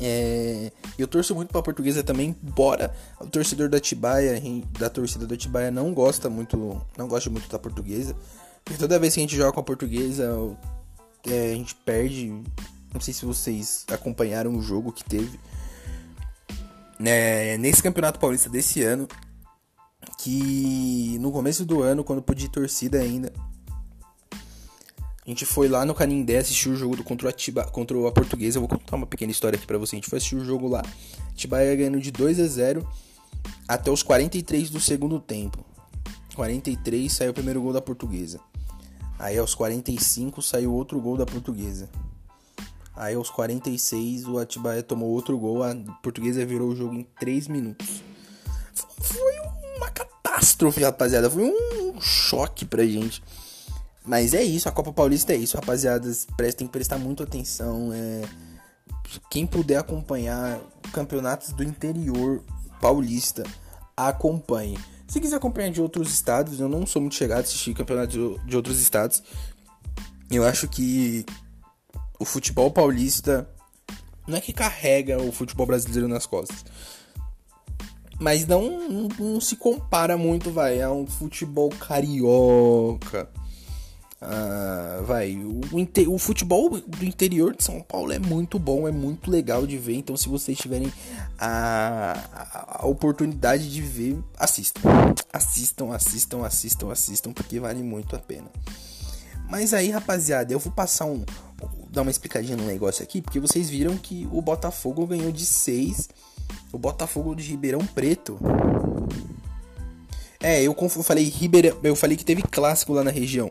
É, 0.00 0.72
eu 0.98 1.06
torço 1.06 1.34
muito 1.34 1.50
pra 1.50 1.62
portuguesa 1.62 2.02
também, 2.02 2.34
embora 2.42 2.94
o 3.20 3.26
torcedor 3.26 3.68
da 3.68 3.78
Tibaia, 3.78 4.40
da 4.78 4.90
torcida 4.90 5.26
da 5.26 5.36
Tibaia 5.36 5.70
não 5.70 5.92
gosta 5.94 6.28
muito, 6.28 6.84
não 6.96 7.06
gosta 7.06 7.30
muito 7.30 7.48
da 7.48 7.58
portuguesa. 7.58 8.16
Porque 8.64 8.78
toda 8.78 8.98
vez 8.98 9.14
que 9.14 9.20
a 9.20 9.22
gente 9.22 9.36
joga 9.36 9.52
com 9.52 9.60
a 9.60 9.64
portuguesa, 9.64 10.28
é, 11.26 11.52
a 11.52 11.54
gente 11.54 11.74
perde. 11.74 12.28
Não 12.92 13.00
sei 13.00 13.14
se 13.14 13.24
vocês 13.24 13.84
acompanharam 13.90 14.56
o 14.56 14.62
jogo 14.62 14.92
que 14.92 15.04
teve. 15.04 15.38
Né, 16.98 17.56
nesse 17.58 17.82
campeonato 17.82 18.20
paulista 18.20 18.48
desse 18.48 18.82
ano, 18.82 19.08
que 20.18 21.16
no 21.20 21.32
começo 21.32 21.64
do 21.64 21.82
ano, 21.82 22.04
quando 22.04 22.22
podia 22.22 22.48
torcida 22.48 23.00
ainda, 23.00 23.32
a 25.24 25.30
gente 25.30 25.46
foi 25.46 25.68
lá 25.68 25.84
no 25.84 25.94
Canindé 25.94 26.38
assistir 26.38 26.68
o 26.68 26.74
jogo 26.74 26.96
do, 26.96 27.04
contra, 27.04 27.30
Atiba, 27.30 27.64
contra 27.66 27.96
a 28.08 28.10
Portuguesa. 28.10 28.58
Eu 28.58 28.62
vou 28.62 28.68
contar 28.68 28.96
uma 28.96 29.06
pequena 29.06 29.30
história 29.30 29.56
aqui 29.56 29.66
pra 29.66 29.78
você. 29.78 29.94
A 29.94 29.98
gente 29.98 30.10
foi 30.10 30.16
assistir 30.18 30.34
o 30.34 30.44
jogo 30.44 30.66
lá. 30.66 30.82
Atibaia 31.30 31.76
ganhando 31.76 32.00
de 32.00 32.10
2 32.10 32.40
a 32.40 32.46
0 32.46 32.88
até 33.68 33.88
os 33.88 34.02
43 34.02 34.68
do 34.68 34.80
segundo 34.80 35.20
tempo. 35.20 35.64
43 36.34 37.12
saiu 37.12 37.30
o 37.30 37.34
primeiro 37.34 37.62
gol 37.62 37.72
da 37.72 37.80
Portuguesa. 37.80 38.40
Aí 39.16 39.38
aos 39.38 39.54
45 39.54 40.42
saiu 40.42 40.72
outro 40.72 41.00
gol 41.00 41.16
da 41.16 41.24
Portuguesa. 41.24 41.88
Aí 42.96 43.14
aos 43.14 43.30
46 43.30 44.26
o 44.26 44.38
Atibaia 44.38 44.82
tomou 44.82 45.08
outro 45.08 45.38
gol. 45.38 45.62
A 45.62 45.72
Portuguesa 46.02 46.44
virou 46.44 46.70
o 46.70 46.74
jogo 46.74 46.94
em 46.94 47.06
3 47.20 47.46
minutos. 47.46 48.02
Foi 49.00 49.32
uma 49.76 49.88
catástrofe, 49.88 50.82
rapaziada. 50.82 51.30
Foi 51.30 51.44
um 51.44 52.00
choque 52.00 52.64
pra 52.64 52.84
gente. 52.84 53.22
Mas 54.04 54.34
é 54.34 54.42
isso, 54.42 54.68
a 54.68 54.72
Copa 54.72 54.92
Paulista 54.92 55.32
é 55.32 55.36
isso, 55.36 55.56
rapaziadas. 55.56 56.26
Prestem 56.36 56.66
prestar 56.66 56.98
muito 56.98 57.22
atenção. 57.22 57.90
É... 57.92 58.22
Quem 59.30 59.46
puder 59.46 59.78
acompanhar 59.78 60.60
campeonatos 60.92 61.52
do 61.52 61.62
interior 61.62 62.42
paulista, 62.80 63.44
acompanhe. 63.96 64.78
Se 65.06 65.20
quiser 65.20 65.36
acompanhar 65.36 65.70
de 65.70 65.80
outros 65.80 66.12
estados, 66.12 66.58
eu 66.58 66.68
não 66.68 66.86
sou 66.86 67.00
muito 67.00 67.14
chegado 67.14 67.40
a 67.40 67.42
assistir 67.42 67.74
campeonatos 67.74 68.40
de 68.44 68.56
outros 68.56 68.80
estados. 68.80 69.22
Eu 70.30 70.44
acho 70.44 70.66
que 70.66 71.24
o 72.18 72.24
futebol 72.24 72.70
paulista 72.70 73.48
não 74.26 74.38
é 74.38 74.40
que 74.40 74.52
carrega 74.52 75.20
o 75.22 75.30
futebol 75.30 75.66
brasileiro 75.66 76.08
nas 76.08 76.26
costas. 76.26 76.64
Mas 78.18 78.46
não, 78.46 78.88
não, 78.88 79.08
não 79.18 79.40
se 79.40 79.56
compara 79.56 80.16
muito, 80.16 80.50
vai, 80.50 80.80
a 80.80 80.90
um 80.90 81.06
futebol 81.06 81.68
carioca 81.70 83.28
Uh, 84.22 85.02
vai, 85.02 85.34
o, 85.34 85.60
o, 86.14 86.18
futebol 86.18 86.70
do 86.70 87.04
interior 87.04 87.56
de 87.56 87.64
São 87.64 87.80
Paulo 87.80 88.12
é 88.12 88.20
muito 88.20 88.56
bom, 88.56 88.86
é 88.86 88.92
muito 88.92 89.28
legal 89.28 89.66
de 89.66 89.76
ver. 89.76 89.96
Então, 89.96 90.16
se 90.16 90.28
vocês 90.28 90.56
tiverem 90.56 90.92
a, 91.36 92.78
a, 92.78 92.86
oportunidade 92.86 93.68
de 93.68 93.82
ver, 93.82 94.16
assistam. 94.38 94.80
Assistam, 95.32 95.92
assistam, 95.92 96.44
assistam, 96.44 96.92
assistam, 96.92 97.32
porque 97.32 97.58
vale 97.58 97.82
muito 97.82 98.14
a 98.14 98.20
pena. 98.20 98.46
Mas 99.50 99.74
aí, 99.74 99.90
rapaziada, 99.90 100.52
eu 100.52 100.58
vou 100.60 100.72
passar 100.72 101.06
um. 101.06 101.24
dar 101.90 102.02
uma 102.02 102.10
explicadinha 102.10 102.56
no 102.56 102.64
negócio 102.64 103.02
aqui, 103.02 103.20
porque 103.20 103.40
vocês 103.40 103.68
viram 103.68 103.96
que 103.96 104.28
o 104.30 104.40
Botafogo 104.40 105.04
ganhou 105.04 105.32
de 105.32 105.44
6. 105.44 106.08
O 106.72 106.78
Botafogo 106.78 107.34
de 107.34 107.42
Ribeirão 107.42 107.84
Preto. 107.86 108.38
É, 110.40 110.62
eu 110.62 110.74
falei 111.02 111.24
Ribeirão, 111.24 111.76
eu 111.82 111.96
falei 111.96 112.16
que 112.16 112.24
teve 112.24 112.42
clássico 112.42 112.92
lá 112.92 113.02
na 113.02 113.10
região. 113.10 113.50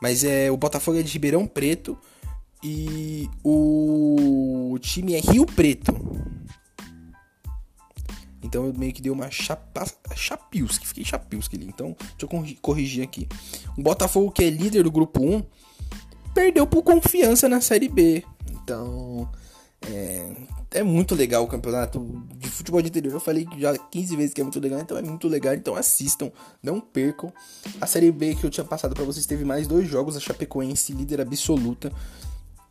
Mas 0.00 0.24
é 0.24 0.50
o 0.50 0.56
Botafogo 0.56 0.98
é 0.98 1.02
de 1.02 1.12
Ribeirão 1.12 1.46
Preto 1.46 1.98
e 2.62 3.28
o 3.44 4.78
time 4.80 5.14
é 5.14 5.20
Rio 5.20 5.46
Preto. 5.46 5.94
Então 8.42 8.66
eu 8.66 8.74
meio 8.74 8.92
que 8.92 9.02
dei 9.02 9.10
uma 9.10 9.30
chapa, 9.30 9.84
chapiuski, 10.14 10.86
fiquei 10.86 11.04
chapiuski 11.04 11.56
ali. 11.56 11.66
Então 11.66 11.96
deixa 12.18 12.34
eu 12.34 12.56
corrigir 12.62 13.02
aqui. 13.02 13.28
O 13.76 13.82
Botafogo 13.82 14.30
que 14.30 14.44
é 14.44 14.50
líder 14.50 14.84
do 14.84 14.90
grupo 14.90 15.20
1 15.22 15.42
perdeu 16.32 16.66
por 16.66 16.82
confiança 16.82 17.48
na 17.48 17.60
Série 17.60 17.88
B. 17.88 18.24
Então 18.50 19.30
é, 19.88 20.32
é 20.70 20.82
muito 20.82 21.14
legal 21.14 21.44
o 21.44 21.46
campeonato 21.46 22.22
de 22.36 22.48
futebol 22.48 22.82
de 22.82 22.88
interior. 22.88 23.14
Eu 23.14 23.20
falei 23.20 23.46
já 23.58 23.76
15 23.76 24.16
vezes 24.16 24.34
que 24.34 24.40
é 24.40 24.44
muito 24.44 24.60
legal, 24.60 24.80
então 24.80 24.96
é 24.98 25.02
muito 25.02 25.28
legal. 25.28 25.54
Então 25.54 25.76
assistam, 25.76 26.30
não 26.62 26.80
percam. 26.80 27.32
A 27.80 27.86
Série 27.86 28.10
B 28.10 28.34
que 28.34 28.44
eu 28.44 28.50
tinha 28.50 28.64
passado 28.64 28.94
para 28.94 29.04
vocês 29.04 29.26
teve 29.26 29.44
mais 29.44 29.66
dois 29.66 29.88
jogos. 29.88 30.16
A 30.16 30.20
Chapecoense, 30.20 30.92
líder 30.92 31.20
absoluta, 31.20 31.92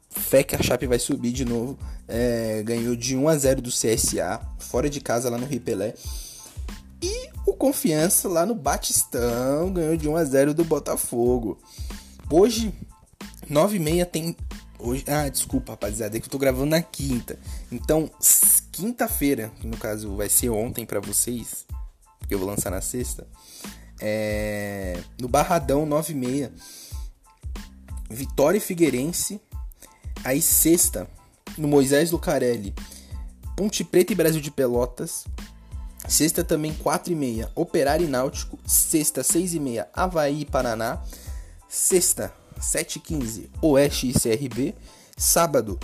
fé 0.10 0.44
que 0.44 0.56
a 0.56 0.62
Chape 0.62 0.88
vai 0.88 1.00
subir 1.00 1.32
de 1.32 1.46
novo. 1.46 1.78
É, 2.08 2.62
ganhou 2.64 2.96
de 2.96 3.16
1 3.16 3.28
a 3.28 3.38
0 3.38 3.62
do 3.62 3.70
CSA, 3.70 4.42
fora 4.60 4.90
de 4.90 5.00
casa 5.00 5.30
lá 5.30 5.38
no 5.38 5.46
Ripelé. 5.46 5.94
E 7.02 7.30
o 7.46 7.54
Confiança 7.54 8.28
lá 8.28 8.46
no 8.46 8.56
Batistão 8.56 9.72
ganhou 9.72 9.96
de 9.96 10.08
1 10.08 10.16
a 10.16 10.24
0 10.24 10.54
do 10.54 10.66
Botafogo. 10.66 11.58
Hoje, 12.30 12.74
9 13.50 13.78
e 13.78 13.80
meia 13.80 14.06
tem 14.06 14.36
Hoje, 14.78 15.04
ah, 15.08 15.30
desculpa, 15.30 15.74
rapaziada, 15.74 16.18
é 16.18 16.20
que 16.20 16.28
eu 16.28 16.32
tô 16.32 16.38
gravando 16.38 16.68
na 16.68 16.82
quinta. 16.82 17.40
Então, 17.72 18.10
quinta-feira, 18.72 19.52
no 19.64 19.78
caso 19.78 20.16
vai 20.16 20.30
ser 20.30 20.50
ontem 20.50 20.86
para 20.86 21.00
vocês, 21.00 21.66
porque 22.20 22.34
eu 22.34 22.40
vou 22.40 22.48
lançar 22.48 22.70
na 22.70 22.82
sexta. 22.82 23.28
É, 24.00 25.02
no 25.20 25.28
Barradão 25.28 25.86
96. 25.86 26.50
Vitória 28.10 28.58
e 28.58 28.62
Figueirense. 28.62 29.42
Aí 30.24 30.42
sexta, 30.42 31.08
no 31.58 31.68
Moisés 31.68 32.12
Lucarelli. 32.12 32.74
Ponte 33.56 33.84
Preta 33.84 34.12
e 34.12 34.16
Brasil 34.16 34.42
de 34.42 34.52
Pelotas. 34.52 35.26
Sexta 36.08 36.44
também 36.44 36.74
4 36.74 37.12
e 37.12 37.16
meia, 37.16 37.52
Operário 37.56 38.06
e 38.06 38.10
Náutico. 38.10 38.60
Sexta 38.66 39.24
6 39.24 39.54
e 39.56 39.60
meia, 39.60 39.88
Havaí 39.94 40.42
e 40.42 40.46
Paraná. 40.46 41.02
Sexta 41.68 42.34
7 42.60 42.98
e 42.98 43.00
15, 43.00 43.50
Oeste 43.62 44.10
e 44.10 44.14
CRB. 44.14 44.76
Sábado 45.18 45.80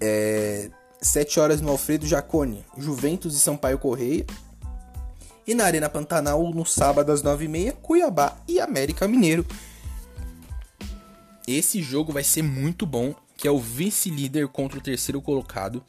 é, 0.00 0.70
7 1.00 1.40
horas 1.40 1.60
no 1.60 1.70
Alfredo 1.70 2.06
Jacone, 2.06 2.64
Juventus 2.76 3.34
e 3.34 3.40
Sampaio 3.40 3.78
Correia. 3.78 4.24
E 5.46 5.54
na 5.54 5.64
Arena 5.64 5.88
Pantanal, 5.88 6.52
no 6.54 6.64
sábado 6.64 7.10
às 7.10 7.22
9h30, 7.22 7.72
Cuiabá 7.82 8.36
e 8.46 8.60
América 8.60 9.08
Mineiro. 9.08 9.44
Esse 11.46 11.82
jogo 11.82 12.12
vai 12.12 12.22
ser 12.22 12.42
muito 12.42 12.86
bom, 12.86 13.14
que 13.36 13.48
é 13.48 13.50
o 13.50 13.58
vice-líder 13.58 14.48
contra 14.48 14.78
o 14.78 14.82
terceiro 14.82 15.20
colocado. 15.20 15.82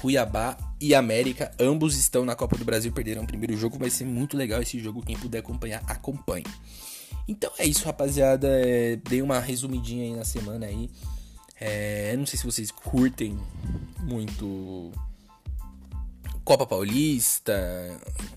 Cuiabá 0.00 0.56
e 0.80 0.94
América, 0.94 1.52
ambos 1.58 1.96
estão 1.96 2.24
na 2.24 2.34
Copa 2.34 2.56
do 2.56 2.64
Brasil, 2.64 2.90
perderam 2.90 3.22
o 3.22 3.26
primeiro 3.26 3.56
jogo, 3.56 3.78
vai 3.78 3.90
ser 3.90 4.04
muito 4.04 4.36
legal 4.36 4.62
esse 4.62 4.78
jogo, 4.78 5.02
quem 5.02 5.16
puder 5.16 5.38
acompanhar, 5.38 5.82
acompanhe. 5.86 6.46
Então 7.28 7.50
é 7.58 7.66
isso, 7.66 7.84
rapaziada, 7.84 8.48
é, 8.48 8.96
dei 8.96 9.22
uma 9.22 9.38
resumidinha 9.38 10.04
aí 10.04 10.14
na 10.14 10.24
semana 10.24 10.66
aí. 10.66 10.90
É, 11.60 12.16
não 12.16 12.26
sei 12.26 12.38
se 12.38 12.46
vocês 12.46 12.70
curtem 12.70 13.38
muito 14.00 14.90
Copa 16.44 16.66
Paulista, 16.66 17.52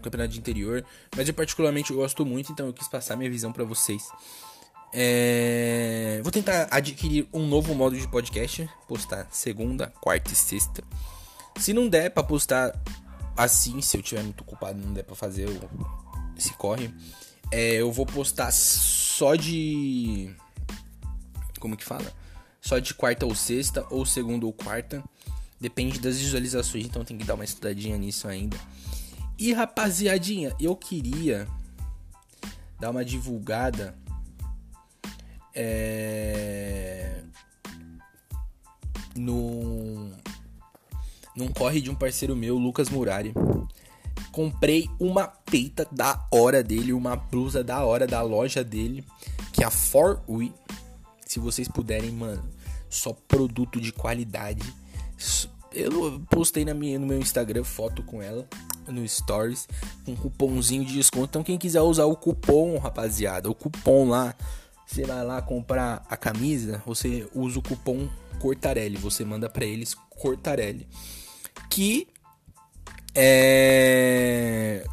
Campeonato 0.02 0.34
de 0.34 0.40
Interior, 0.40 0.86
mas 1.16 1.28
eu 1.28 1.34
particularmente 1.34 1.94
gosto 1.94 2.26
muito, 2.26 2.52
então 2.52 2.68
eu 2.68 2.74
quis 2.74 2.88
passar 2.88 3.16
minha 3.16 3.30
visão 3.30 3.52
para 3.52 3.64
vocês. 3.64 4.08
É... 4.94 6.20
Vou 6.22 6.32
tentar 6.32 6.68
adquirir 6.70 7.28
um 7.34 7.48
novo 7.48 7.74
modo 7.74 7.98
de 7.98 8.08
podcast, 8.08 8.70
postar 8.88 9.28
segunda, 9.32 9.88
quarta 10.00 10.32
e 10.32 10.36
sexta. 10.36 10.84
Se 11.58 11.74
não 11.74 11.90
der 11.90 12.12
para 12.12 12.22
postar 12.22 12.80
assim, 13.36 13.82
se 13.82 13.98
eu 13.98 14.04
tiver 14.04 14.22
muito 14.22 14.42
ocupado, 14.42 14.80
não 14.80 14.94
der 14.94 15.04
para 15.04 15.16
fazer 15.16 15.48
esse 16.38 16.54
corre, 16.54 16.94
é, 17.52 17.76
eu 17.76 17.92
vou 17.92 18.06
postar 18.06 18.52
só 18.52 19.36
de 19.36 20.36
como 21.64 21.78
que 21.78 21.84
fala? 21.86 22.12
Só 22.60 22.78
de 22.78 22.94
quarta 22.94 23.26
ou 23.26 23.34
sexta 23.34 23.86
ou 23.90 24.06
segunda 24.06 24.46
ou 24.46 24.52
quarta. 24.52 25.02
Depende 25.62 25.98
das 25.98 26.20
visualizações, 26.20 26.86
então 26.86 27.06
tem 27.06 27.18
que 27.18 27.24
dar 27.24 27.36
uma 27.36 27.46
estudadinha 27.46 27.98
nisso 27.98 28.28
ainda. 28.28 28.58
E 29.40 29.54
rapaziadinha, 29.54 30.54
eu 30.60 30.76
queria 30.76 31.48
dar 32.82 32.90
uma 32.90 33.06
divulgada 33.06 33.98
é, 35.56 37.24
no 39.16 40.12
num 41.36 41.48
corre 41.48 41.80
de 41.80 41.90
um 41.90 41.96
parceiro 41.96 42.36
meu, 42.36 42.58
Lucas 42.58 42.90
Murari. 42.90 43.34
Comprei 44.34 44.90
uma 45.00 45.28
peita 45.28 45.88
da 45.90 46.28
hora 46.30 46.62
dele, 46.62 46.92
uma 46.92 47.16
blusa 47.16 47.64
da 47.64 47.86
hora 47.86 48.06
da 48.06 48.22
loja 48.22 48.64
dele, 48.64 49.06
que 49.54 49.64
é 49.64 49.66
a 49.66 49.72
4We. 49.72 50.52
Se 51.26 51.40
vocês 51.40 51.70
puderem, 51.70 52.12
mano, 52.12 52.44
só 52.90 53.14
produto 53.28 53.80
de 53.80 53.94
qualidade. 53.94 54.62
Eu 55.72 56.20
postei 56.30 56.66
na 56.66 56.74
minha, 56.74 57.00
no 57.00 57.08
meu 57.08 57.20
Instagram 57.20 57.64
foto 57.64 58.04
com 58.04 58.22
ela 58.22 58.46
no 58.86 59.08
Stories 59.08 59.66
com 60.06 60.12
um 60.12 60.16
cupomzinho 60.16 60.84
de 60.84 60.94
desconto. 60.94 61.28
Então 61.30 61.44
quem 61.44 61.58
quiser 61.58 61.82
usar 61.82 62.04
o 62.06 62.18
cupom, 62.18 62.78
rapaziada, 62.78 63.50
o 63.50 63.56
cupom 63.56 64.10
lá 64.10 64.36
você 64.86 65.06
vai 65.06 65.24
lá 65.24 65.42
comprar 65.42 66.06
a 66.10 66.16
camisa, 66.16 66.84
você 66.86 67.28
usa 67.34 67.58
o 67.58 67.62
cupom 67.64 68.08
Cortarelli, 68.40 68.98
você 68.98 69.24
manda 69.24 69.50
para 69.50 69.66
eles 69.66 69.96
Cortarelli. 70.10 70.88
Que 71.70 72.08
é 73.16 74.86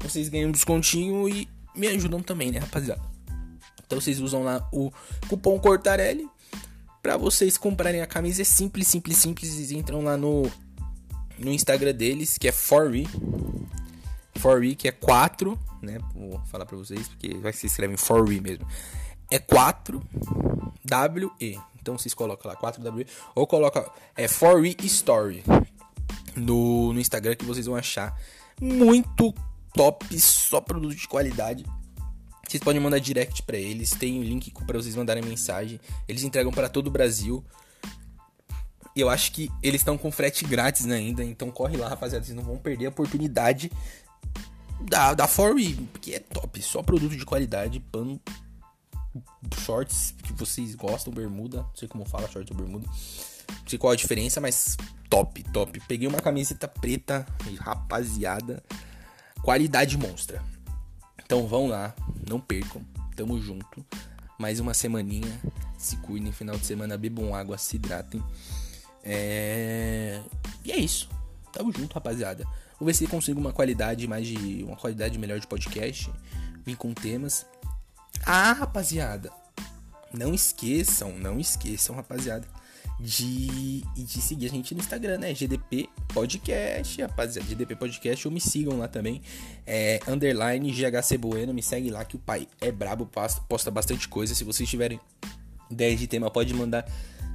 vocês 0.00 0.28
ganham 0.28 0.48
um 0.48 0.52
descontinho 0.52 1.28
e 1.28 1.48
me 1.74 1.88
ajudam 1.88 2.22
também, 2.22 2.50
né, 2.50 2.58
rapaziada? 2.58 3.02
Então 3.84 4.00
vocês 4.00 4.20
usam 4.20 4.42
lá 4.42 4.66
o 4.72 4.90
cupom 5.28 5.58
Cortarelli 5.58 6.28
para 7.02 7.16
vocês 7.16 7.58
comprarem 7.58 8.00
a 8.00 8.06
camisa. 8.06 8.42
É 8.42 8.44
simples, 8.44 8.88
simples, 8.88 9.16
simples. 9.16 9.50
Vocês 9.50 9.70
entram 9.70 10.02
lá 10.02 10.16
no 10.16 10.50
no 11.38 11.52
Instagram 11.52 11.92
deles, 11.92 12.38
que 12.38 12.48
é 12.48 12.52
Forry. 12.52 13.06
Forry, 14.36 14.74
que 14.74 14.88
é 14.88 14.92
4, 14.92 15.58
né? 15.82 15.98
Vou 16.14 16.40
falar 16.46 16.66
para 16.66 16.76
vocês 16.76 17.08
porque 17.08 17.36
vai 17.38 17.52
se 17.52 17.66
escreve 17.66 17.96
Forry 17.96 18.40
mesmo 18.40 18.66
é 19.30 19.38
4WE. 19.38 21.60
Então 21.80 21.96
vocês 21.98 22.14
colocam 22.14 22.50
lá 22.50 22.56
4WE 22.56 23.06
ou 23.34 23.46
coloca 23.46 23.90
é 24.16 24.26
4 24.28 24.86
Story 24.86 25.44
no, 26.36 26.92
no 26.92 27.00
Instagram 27.00 27.34
que 27.34 27.44
vocês 27.44 27.66
vão 27.66 27.76
achar 27.76 28.18
muito 28.60 29.34
top, 29.74 30.18
só 30.20 30.60
produto 30.60 30.94
de 30.94 31.08
qualidade. 31.08 31.64
Vocês 32.46 32.62
podem 32.62 32.80
mandar 32.80 32.98
direct 32.98 33.42
para 33.42 33.56
eles, 33.56 33.90
tem 33.90 34.18
o 34.18 34.20
um 34.20 34.24
link 34.24 34.52
para 34.66 34.78
vocês 34.78 34.94
mandarem 34.94 35.22
mensagem. 35.22 35.80
Eles 36.06 36.22
entregam 36.22 36.52
para 36.52 36.68
todo 36.68 36.86
o 36.86 36.90
Brasil. 36.90 37.44
Eu 38.94 39.10
acho 39.10 39.32
que 39.32 39.50
eles 39.62 39.80
estão 39.80 39.98
com 39.98 40.10
frete 40.10 40.44
grátis 40.44 40.86
ainda, 40.86 41.22
então 41.24 41.50
corre 41.50 41.76
lá, 41.76 41.88
rapaziada, 41.88 42.24
vocês 42.24 42.36
não 42.36 42.44
vão 42.44 42.56
perder 42.56 42.86
a 42.86 42.88
oportunidade 42.88 43.70
da 44.80 45.12
da 45.14 45.26
4 45.26 45.56
que 46.00 46.14
é 46.14 46.20
top, 46.20 46.62
só 46.62 46.82
produto 46.82 47.16
de 47.16 47.24
qualidade, 47.24 47.80
pano 47.80 48.20
shorts 49.58 50.14
que 50.22 50.32
vocês 50.32 50.74
gostam, 50.74 51.12
bermuda. 51.12 51.58
Não 51.58 51.76
sei 51.76 51.88
como 51.88 52.04
fala 52.04 52.28
short 52.28 52.50
ou 52.52 52.56
bermuda. 52.56 52.86
Sei 53.66 53.78
qual 53.78 53.92
a 53.92 53.96
diferença, 53.96 54.40
mas 54.40 54.76
top, 55.08 55.42
top. 55.44 55.80
Peguei 55.86 56.08
uma 56.08 56.20
camiseta 56.20 56.68
preta, 56.68 57.26
rapaziada. 57.60 58.62
Qualidade 59.42 59.96
monstra. 59.96 60.42
Então 61.24 61.46
vão 61.46 61.68
lá, 61.68 61.94
não 62.28 62.40
percam. 62.40 62.82
Tamo 63.14 63.40
junto. 63.40 63.84
Mais 64.38 64.60
uma 64.60 64.74
semaninha. 64.74 65.40
Se 65.78 65.96
cuidem, 65.98 66.32
final 66.32 66.56
de 66.56 66.66
semana, 66.66 66.96
bebam 66.96 67.34
água, 67.34 67.58
se 67.58 67.76
hidratem. 67.76 68.22
É... 69.02 70.20
E 70.64 70.72
é 70.72 70.76
isso. 70.76 71.08
Tamo 71.52 71.72
junto, 71.72 71.94
rapaziada. 71.94 72.44
Vou 72.78 72.86
ver 72.86 72.94
se 72.94 73.06
consigo 73.06 73.40
uma 73.40 73.52
qualidade 73.52 74.06
mais 74.06 74.26
de. 74.26 74.64
uma 74.64 74.76
qualidade 74.76 75.18
melhor 75.18 75.40
de 75.40 75.46
podcast. 75.46 76.12
Vim 76.64 76.74
com 76.74 76.92
temas. 76.92 77.46
Ah, 78.24 78.52
rapaziada, 78.52 79.30
não 80.12 80.34
esqueçam, 80.34 81.12
não 81.18 81.38
esqueçam, 81.38 81.94
rapaziada, 81.94 82.46
de, 82.98 83.82
de 83.94 84.22
seguir 84.22 84.46
a 84.46 84.48
gente 84.48 84.74
no 84.74 84.80
Instagram, 84.80 85.18
né? 85.18 85.34
GDP 85.34 85.88
Podcast, 86.08 87.00
rapaziada. 87.02 87.48
GDP 87.48 87.76
Podcast, 87.76 88.26
ou 88.26 88.32
me 88.32 88.40
sigam 88.40 88.78
lá 88.78 88.88
também. 88.88 89.20
É, 89.66 90.00
underline 90.08 90.70
GHC 90.70 91.18
Bueno, 91.18 91.52
me 91.52 91.62
segue 91.62 91.90
lá 91.90 92.04
que 92.04 92.16
o 92.16 92.18
pai 92.18 92.48
é 92.60 92.72
brabo, 92.72 93.08
posta 93.48 93.70
bastante 93.70 94.08
coisa. 94.08 94.34
Se 94.34 94.44
vocês 94.44 94.68
tiverem 94.68 94.98
ideia 95.70 95.94
de 95.94 96.06
tema, 96.06 96.30
pode 96.30 96.54
mandar 96.54 96.86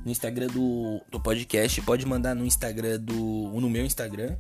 no 0.04 0.12
Instagram 0.12 0.48
do, 0.48 1.02
do 1.12 1.20
podcast, 1.20 1.80
pode 1.82 2.06
mandar 2.06 2.36
no 2.36 2.46
Instagram 2.46 3.00
do. 3.00 3.14
no 3.60 3.70
meu 3.70 3.86
Instagram. 3.86 4.36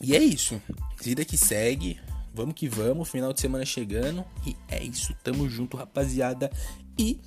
E 0.00 0.16
é 0.16 0.22
isso. 0.22 0.60
Vida 1.00 1.24
que 1.24 1.36
segue. 1.36 2.00
Vamos 2.34 2.54
que 2.54 2.66
vamos, 2.66 3.08
final 3.08 3.32
de 3.32 3.40
semana 3.40 3.64
chegando. 3.64 4.24
E 4.44 4.56
é 4.68 4.82
isso, 4.82 5.14
tamo 5.22 5.48
junto, 5.48 5.76
rapaziada. 5.76 6.50
E 6.98 7.20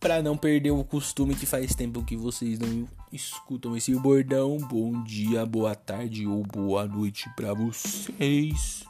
para 0.00 0.22
não 0.22 0.34
perder 0.34 0.70
o 0.70 0.82
costume 0.82 1.34
que 1.34 1.44
faz 1.44 1.74
tempo 1.74 2.02
que 2.02 2.16
vocês 2.16 2.58
não 2.58 2.88
escutam 3.12 3.76
esse 3.76 3.94
bordão, 3.94 4.56
bom 4.56 5.04
dia, 5.04 5.44
boa 5.44 5.74
tarde 5.74 6.26
ou 6.26 6.42
boa 6.42 6.86
noite 6.86 7.28
para 7.36 7.52
vocês. 7.52 8.82